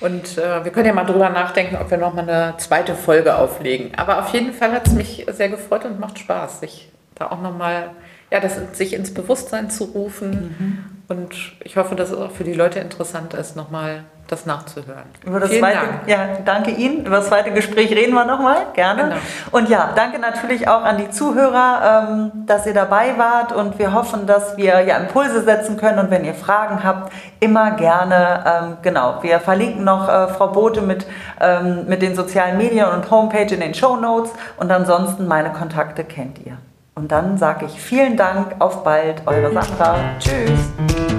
Und 0.00 0.38
äh, 0.38 0.64
wir 0.64 0.72
können 0.72 0.86
ja 0.86 0.94
mal 0.94 1.04
drüber 1.04 1.28
nachdenken, 1.28 1.76
ob 1.76 1.90
wir 1.90 1.98
nochmal 1.98 2.26
eine 2.26 2.54
zweite 2.56 2.94
Folge 2.94 3.36
auflegen. 3.36 3.92
Aber 3.98 4.20
auf 4.20 4.32
jeden 4.32 4.54
Fall 4.54 4.72
hat 4.72 4.86
es 4.86 4.94
mich 4.94 5.26
sehr 5.30 5.50
gefreut 5.50 5.84
und 5.84 6.00
macht 6.00 6.18
Spaß, 6.18 6.60
sich 6.60 6.90
da 7.14 7.26
auch 7.26 7.42
nochmal, 7.42 7.90
ja, 8.30 8.40
das 8.40 8.58
sich 8.72 8.94
ins 8.94 9.12
Bewusstsein 9.12 9.70
zu 9.70 9.84
rufen. 9.84 10.30
Mhm. 10.30 11.16
Und 11.16 11.34
ich 11.64 11.76
hoffe, 11.76 11.96
dass 11.96 12.10
es 12.10 12.16
auch 12.16 12.30
für 12.30 12.44
die 12.44 12.52
Leute 12.52 12.78
interessant 12.78 13.34
ist, 13.34 13.56
nochmal 13.56 14.04
das 14.30 14.46
nachzuhören. 14.46 15.04
Über 15.24 15.40
das 15.40 15.50
Vielen 15.50 15.62
zweite, 15.62 15.78
Dank. 15.78 16.08
Ja, 16.08 16.28
danke 16.44 16.70
Ihnen. 16.70 17.04
Über 17.04 17.16
das 17.16 17.26
zweite 17.26 17.50
Gespräch 17.50 17.90
reden 17.90 18.14
wir 18.14 18.24
nochmal, 18.24 18.66
gerne. 18.74 19.02
Genau. 19.02 19.16
Und 19.50 19.68
ja, 19.68 19.90
danke 19.94 20.18
natürlich 20.18 20.68
auch 20.68 20.84
an 20.84 20.98
die 20.98 21.10
Zuhörer, 21.10 22.06
ähm, 22.08 22.46
dass 22.46 22.66
ihr 22.66 22.74
dabei 22.74 23.18
wart 23.18 23.52
und 23.52 23.78
wir 23.78 23.92
hoffen, 23.92 24.26
dass 24.26 24.56
wir 24.56 24.80
ja 24.82 24.98
Impulse 24.98 25.42
setzen 25.42 25.76
können 25.76 25.98
und 25.98 26.10
wenn 26.10 26.24
ihr 26.24 26.34
Fragen 26.34 26.84
habt, 26.84 27.12
immer 27.40 27.72
gerne, 27.72 28.44
ähm, 28.46 28.76
genau, 28.82 29.22
wir 29.22 29.40
verlinken 29.40 29.84
noch 29.84 30.08
äh, 30.08 30.28
Frau 30.28 30.48
Bote 30.48 30.80
mit, 30.80 31.06
ähm, 31.40 31.86
mit 31.88 32.02
den 32.02 32.14
sozialen 32.14 32.56
Medien 32.56 32.86
und 32.86 33.10
Homepage 33.10 33.52
in 33.52 33.60
den 33.60 33.74
Show 33.74 33.96
Notes 33.96 34.32
und 34.58 34.70
ansonsten 34.70 35.26
meine 35.26 35.50
Kontakte 35.50 36.04
kennt 36.04 36.38
ihr. 36.46 36.56
Und 36.94 37.12
dann 37.12 37.38
sage 37.38 37.66
ich 37.66 37.80
vielen 37.80 38.16
Dank, 38.16 38.56
auf 38.58 38.82
bald, 38.82 39.26
eure 39.26 39.52
Sandra. 39.52 39.96
Tschüss. 40.18 41.09